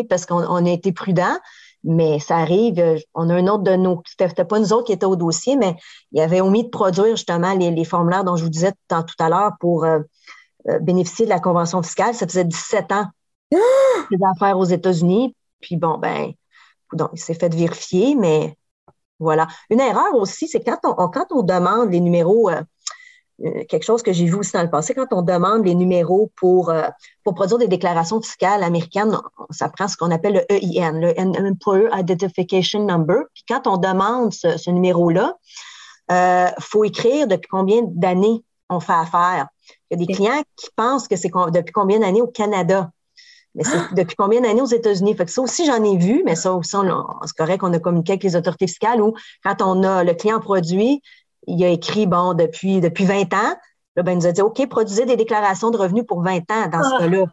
parce 0.10 0.26
qu'on 0.26 0.66
a 0.66 0.70
été 0.70 0.92
prudent, 0.92 1.38
mais 1.86 2.20
ça 2.20 2.38
arrive. 2.38 2.80
Euh, 2.80 2.98
on 3.14 3.30
a 3.30 3.36
un 3.36 3.48
autre 3.48 3.64
de 3.64 3.76
nos, 3.76 4.02
c'était 4.06 4.44
pas 4.44 4.60
nous 4.60 4.74
autres 4.74 4.86
qui 4.86 4.92
étaient 4.92 5.06
au 5.06 5.16
dossier, 5.16 5.56
mais 5.56 5.76
il 6.12 6.20
avait 6.20 6.42
omis 6.42 6.64
de 6.64 6.70
produire 6.70 7.16
justement 7.16 7.54
les, 7.54 7.86
formulaires 7.86 8.24
dont 8.24 8.36
je 8.36 8.44
vous 8.44 8.50
disais 8.50 8.74
tout, 8.88 9.04
tout 9.04 9.24
à 9.24 9.30
l'heure 9.30 9.52
pour 9.60 9.86
euh, 9.86 10.00
bénéficier 10.82 11.26
de 11.26 11.30
la 11.30 11.40
convention 11.40 11.82
fiscale. 11.84 12.16
Ça 12.16 12.28
faisait 12.28 12.44
17 12.44 12.92
ans 12.92 13.06
des 13.52 14.18
affaires 14.34 14.58
aux 14.58 14.66
États-Unis. 14.66 15.36
Puis 15.62 15.78
bon, 15.78 15.98
ben, 15.98 16.34
donc, 16.94 17.12
il 17.14 17.20
s'est 17.20 17.36
fait 17.36 17.54
vérifier, 17.54 18.16
mais 18.16 18.58
voilà. 19.20 19.48
Une 19.70 19.80
erreur 19.80 20.16
aussi, 20.16 20.48
c'est 20.48 20.64
quand 20.64 20.80
on, 20.84 21.08
quand 21.10 21.28
on 21.32 21.44
demande 21.44 21.92
les 21.92 22.00
numéros 22.00 22.50
euh, 22.50 22.62
quelque 23.42 23.84
chose 23.84 24.02
que 24.02 24.14
j'ai 24.14 24.26
vu 24.26 24.36
aussi 24.36 24.54
dans 24.54 24.64
le 24.64 24.70
passé, 24.70 24.94
quand 24.94 25.08
on 25.12 25.22
demande 25.22 25.66
les 25.66 25.76
numéros 25.76 26.32
pour, 26.38 26.70
euh, 26.70 26.88
pour 27.24 27.34
produire 27.36 27.58
des 27.58 27.68
déclarations 27.68 28.22
fiscales 28.22 28.64
américaines, 28.64 29.18
ça 29.50 29.70
prend 29.70 29.88
ce 29.88 29.98
qu'on 29.98 30.12
appelle 30.12 30.46
le 30.50 30.52
EIN, 30.52 30.94
le 30.94 31.14
Employer 31.20 31.90
Identification 31.94 32.86
Number. 32.86 33.24
Puis 33.34 33.44
quand 33.48 33.68
on 33.68 33.78
demande 33.78 34.34
ce, 34.34 34.70
numéro-là, 34.70 35.38
il 36.10 36.14
euh, 36.14 36.48
faut 36.60 36.84
écrire 36.84 37.28
depuis 37.28 37.48
combien 37.50 37.82
d'années 37.84 38.44
on 38.70 38.80
fait 38.80 38.94
affaire. 38.94 39.48
Il 39.90 40.00
y 40.00 40.04
a 40.04 40.06
des 40.06 40.14
clients 40.14 40.42
qui 40.56 40.68
pensent 40.76 41.08
que 41.08 41.16
c'est 41.16 41.32
depuis 41.52 41.74
combien 41.74 42.00
d'années 42.00 42.22
au 42.22 42.28
Canada? 42.28 42.90
Mais 43.54 43.64
c'est 43.64 43.78
ah! 43.78 43.90
depuis 43.94 44.16
combien 44.16 44.42
d'années 44.42 44.62
aux 44.62 44.66
États-Unis? 44.66 45.16
Fait 45.16 45.26
que 45.26 45.32
ça 45.32 45.42
aussi, 45.42 45.66
j'en 45.66 45.84
ai 45.84 45.98
vu, 45.98 46.24
mais 46.26 46.36
ça 46.36 46.54
aussi, 46.54 46.72
c'est 46.72 47.38
correct 47.38 47.60
qu'on 47.60 47.74
a 47.74 47.80
communiqué 47.80 48.14
avec 48.14 48.24
les 48.24 48.36
autorités 48.36 48.68
fiscales 48.68 49.02
où 49.02 49.14
quand 49.44 49.62
on 49.62 49.84
a 49.84 50.04
le 50.04 50.14
client 50.14 50.40
produit, 50.40 51.02
il 51.48 51.64
a 51.64 51.70
écrit, 51.70 52.08
bon, 52.08 52.34
depuis, 52.34 52.82
depuis 52.82 53.06
20 53.06 53.34
ans. 53.34 53.56
Là, 53.96 54.04
ben, 54.04 54.12
il 54.12 54.18
nous 54.18 54.28
a 54.28 54.32
dit, 54.32 54.42
OK, 54.42 54.68
produisez 54.68 55.06
des 55.06 55.16
déclarations 55.16 55.72
de 55.72 55.78
revenus 55.78 56.06
pour 56.08 56.22
20 56.22 56.52
ans 56.52 56.68
dans 56.72 56.84
ce 56.84 56.90
ah. 56.96 57.00
cas-là. 57.00 57.26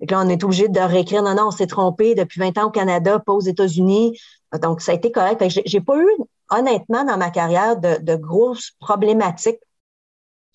là, 0.00 0.20
on 0.20 0.28
est 0.28 0.42
obligé 0.44 0.68
de 0.68 0.80
réécrire, 0.80 1.22
non, 1.22 1.34
non, 1.34 1.48
on 1.48 1.50
s'est 1.50 1.66
trompé 1.66 2.14
depuis 2.14 2.40
20 2.40 2.58
ans 2.58 2.66
au 2.66 2.70
Canada, 2.70 3.18
pas 3.18 3.32
aux 3.32 3.40
États-Unis. 3.40 4.18
Donc, 4.60 4.80
ça 4.80 4.92
a 4.92 4.94
été 4.94 5.10
correct. 5.10 5.42
J'ai 5.66 5.80
pas 5.80 5.98
eu, 5.98 6.08
honnêtement, 6.50 7.04
dans 7.04 7.18
ma 7.18 7.30
carrière, 7.30 7.76
de, 7.76 8.16
grosses 8.16 8.72
problématiques 8.80 9.60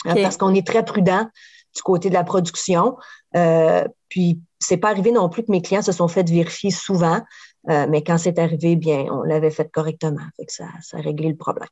hein, 0.06 0.16
parce 0.16 0.38
qu'on 0.38 0.54
est 0.54 0.66
très 0.66 0.84
prudent 0.84 1.28
du 1.76 1.82
côté 1.84 2.10
de 2.10 2.14
la 2.14 2.24
production. 2.24 2.98
Euh, 3.36 3.88
puis, 4.10 4.40
c'est 4.60 4.78
pas 4.78 4.90
arrivé 4.90 5.12
non 5.12 5.30
plus 5.30 5.44
que 5.44 5.52
mes 5.52 5.62
clients 5.62 5.82
se 5.82 5.92
sont 5.92 6.08
fait 6.08 6.28
vérifier 6.30 6.72
souvent, 6.72 7.22
euh, 7.70 7.88
mais 7.90 8.04
quand 8.04 8.18
c'est 8.18 8.40
arrivé, 8.40 8.76
bien, 8.76 9.06
on 9.12 9.24
l'avait 9.24 9.52
fait 9.52 9.70
correctement. 9.70 10.26
Fait 10.38 10.46
que 10.46 10.54
ça, 10.54 10.66
ça 10.82 10.98
a 10.98 11.02
réglé 11.02 11.30
le 11.30 11.36
problème. 11.36 11.70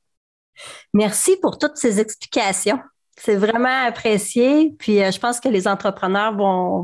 Merci 0.94 1.38
pour 1.38 1.58
toutes 1.58 1.78
ces 1.78 2.00
explications. 2.00 2.80
C'est 3.22 3.36
vraiment 3.36 3.86
apprécié. 3.86 4.74
Puis 4.80 5.04
euh, 5.04 5.12
je 5.12 5.20
pense 5.20 5.40
que 5.40 5.50
les 5.50 5.68
entrepreneurs 5.68 6.36
vont, 6.36 6.84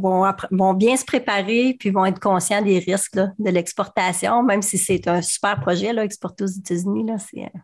vont, 0.52 0.74
bien 0.74 0.98
se 0.98 1.06
préparer 1.06 1.76
puis 1.80 1.92
vont 1.92 2.06
être 2.06 2.20
conscients 2.20 2.62
des 2.62 2.80
risques 2.80 3.16
de 3.16 3.50
l'exportation, 3.50 4.44
même 4.44 4.62
si 4.62 4.78
c'est 4.78 5.08
un 5.08 5.22
super 5.22 5.60
projet, 5.62 5.94
là, 5.94 6.04
exporter 6.04 6.44
aux 6.44 6.48
États-Unis. 6.48 7.06
C'est, 7.20 7.44
euh, 7.44 7.60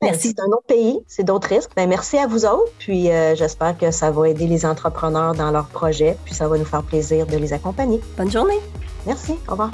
ben, 0.00 0.10
merci. 0.10 0.28
C'est 0.28 0.40
un 0.40 0.46
autre 0.46 0.66
pays, 0.66 0.98
c'est 1.06 1.24
d'autres 1.24 1.48
risques. 1.48 1.72
Ben, 1.76 1.86
merci 1.86 2.16
à 2.16 2.26
vous 2.26 2.46
autres. 2.46 2.72
Puis 2.78 3.10
euh, 3.10 3.34
j'espère 3.34 3.76
que 3.76 3.90
ça 3.90 4.10
va 4.10 4.30
aider 4.30 4.46
les 4.46 4.64
entrepreneurs 4.64 5.34
dans 5.34 5.50
leurs 5.50 5.68
projets. 5.68 6.16
Puis 6.24 6.34
ça 6.34 6.48
va 6.48 6.56
nous 6.56 6.64
faire 6.64 6.82
plaisir 6.82 7.26
de 7.26 7.36
les 7.36 7.52
accompagner. 7.52 8.00
Bonne 8.16 8.30
journée. 8.30 8.60
Merci. 9.06 9.32
Au 9.46 9.52
revoir. 9.52 9.72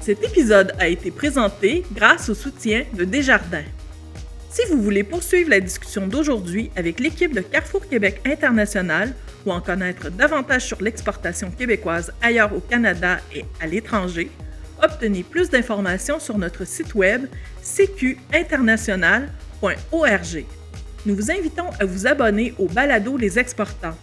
Cet 0.00 0.24
épisode 0.24 0.74
a 0.80 0.88
été 0.88 1.12
présenté 1.12 1.84
grâce 1.92 2.28
au 2.30 2.34
soutien 2.34 2.84
de 2.94 3.04
Desjardins. 3.04 3.64
Si 4.50 4.62
vous 4.68 4.82
voulez 4.82 5.04
poursuivre 5.04 5.48
la 5.48 5.60
discussion 5.60 6.08
d'aujourd'hui 6.08 6.72
avec 6.74 6.98
l'équipe 6.98 7.32
de 7.32 7.40
Carrefour 7.40 7.88
Québec 7.88 8.20
International 8.26 9.14
ou 9.46 9.52
en 9.52 9.60
connaître 9.60 10.10
davantage 10.10 10.66
sur 10.66 10.82
l'exportation 10.82 11.52
québécoise 11.52 12.12
ailleurs 12.20 12.52
au 12.52 12.58
Canada 12.58 13.20
et 13.32 13.44
à 13.60 13.68
l'étranger, 13.68 14.28
obtenez 14.82 15.22
plus 15.22 15.50
d'informations 15.50 16.18
sur 16.18 16.36
notre 16.36 16.66
site 16.66 16.96
web 16.96 17.26
cqinternational.org. 17.62 20.44
Nous 21.06 21.14
vous 21.14 21.30
invitons 21.30 21.70
à 21.78 21.84
vous 21.84 22.08
abonner 22.08 22.52
au 22.58 22.66
balado 22.66 23.16
Les 23.16 23.38
Exportants. 23.38 23.96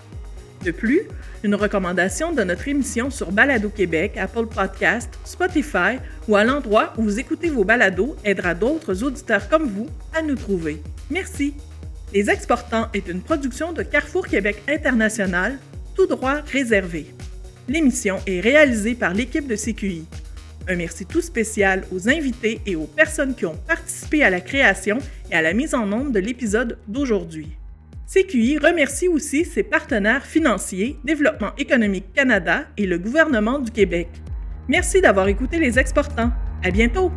De 0.64 0.72
plus, 0.72 1.02
une 1.44 1.56
recommandation 1.56 2.32
de 2.34 2.44
notre 2.44 2.68
émission 2.68 3.10
sur 3.10 3.32
Balado 3.32 3.70
Québec, 3.70 4.18
Apple 4.18 4.48
Podcast, 4.48 5.10
Spotify 5.24 6.00
ou 6.28 6.36
à 6.36 6.44
l'endroit 6.44 6.94
où 6.98 7.04
vous 7.04 7.20
écoutez 7.20 7.50
vos 7.50 7.64
balados 7.64 8.16
aidera 8.24 8.54
d'autres 8.54 9.04
auditeurs 9.04 9.48
comme 9.50 9.68
vous 9.68 9.88
à 10.14 10.22
nous 10.22 10.36
trouver. 10.36 10.82
Merci. 11.10 11.54
Les 12.14 12.30
Exportants 12.30 12.88
est 12.94 13.08
une 13.08 13.22
production 13.22 13.74
de 13.74 13.84
Carrefour 13.84 14.28
Québec 14.28 14.64
International, 14.68 15.58
tout 15.96 16.08
droit 16.08 16.42
réservé. 16.52 17.14
L'émission 17.68 18.18
est 18.26 18.40
réalisée 18.40 18.96
par 18.96 19.14
l'équipe 19.14 19.48
de 19.48 19.56
CQI. 19.56 20.06
Un 20.70 20.76
merci 20.76 21.06
tout 21.06 21.22
spécial 21.22 21.84
aux 21.94 22.10
invités 22.10 22.62
et 22.66 22.76
aux 22.76 22.88
personnes 22.88 23.36
qui 23.36 23.46
ont 23.46 23.58
participé 23.68 24.24
à 24.24 24.30
la 24.30 24.42
création 24.42 24.98
et 25.32 25.36
à 25.36 25.42
la 25.42 25.54
mise 25.54 25.76
en 25.76 25.92
ombre 25.92 26.12
de 26.12 26.20
l'épisode 26.20 26.78
d'aujourd'hui. 26.88 27.57
CQI 28.08 28.58
remercie 28.58 29.10
aussi 29.10 29.44
ses 29.44 29.64
partenaires 29.64 30.26
financiers, 30.26 30.98
Développement 31.04 31.54
économique 31.58 32.14
Canada 32.14 32.64
et 32.78 32.86
le 32.86 32.98
gouvernement 32.98 33.60
du 33.60 33.70
Québec. 33.70 34.08
Merci 34.70 35.02
d'avoir 35.02 35.28
écouté 35.28 35.60
les 35.60 35.78
exportants. 35.78 36.32
À 36.64 36.72
bientôt! 36.72 37.12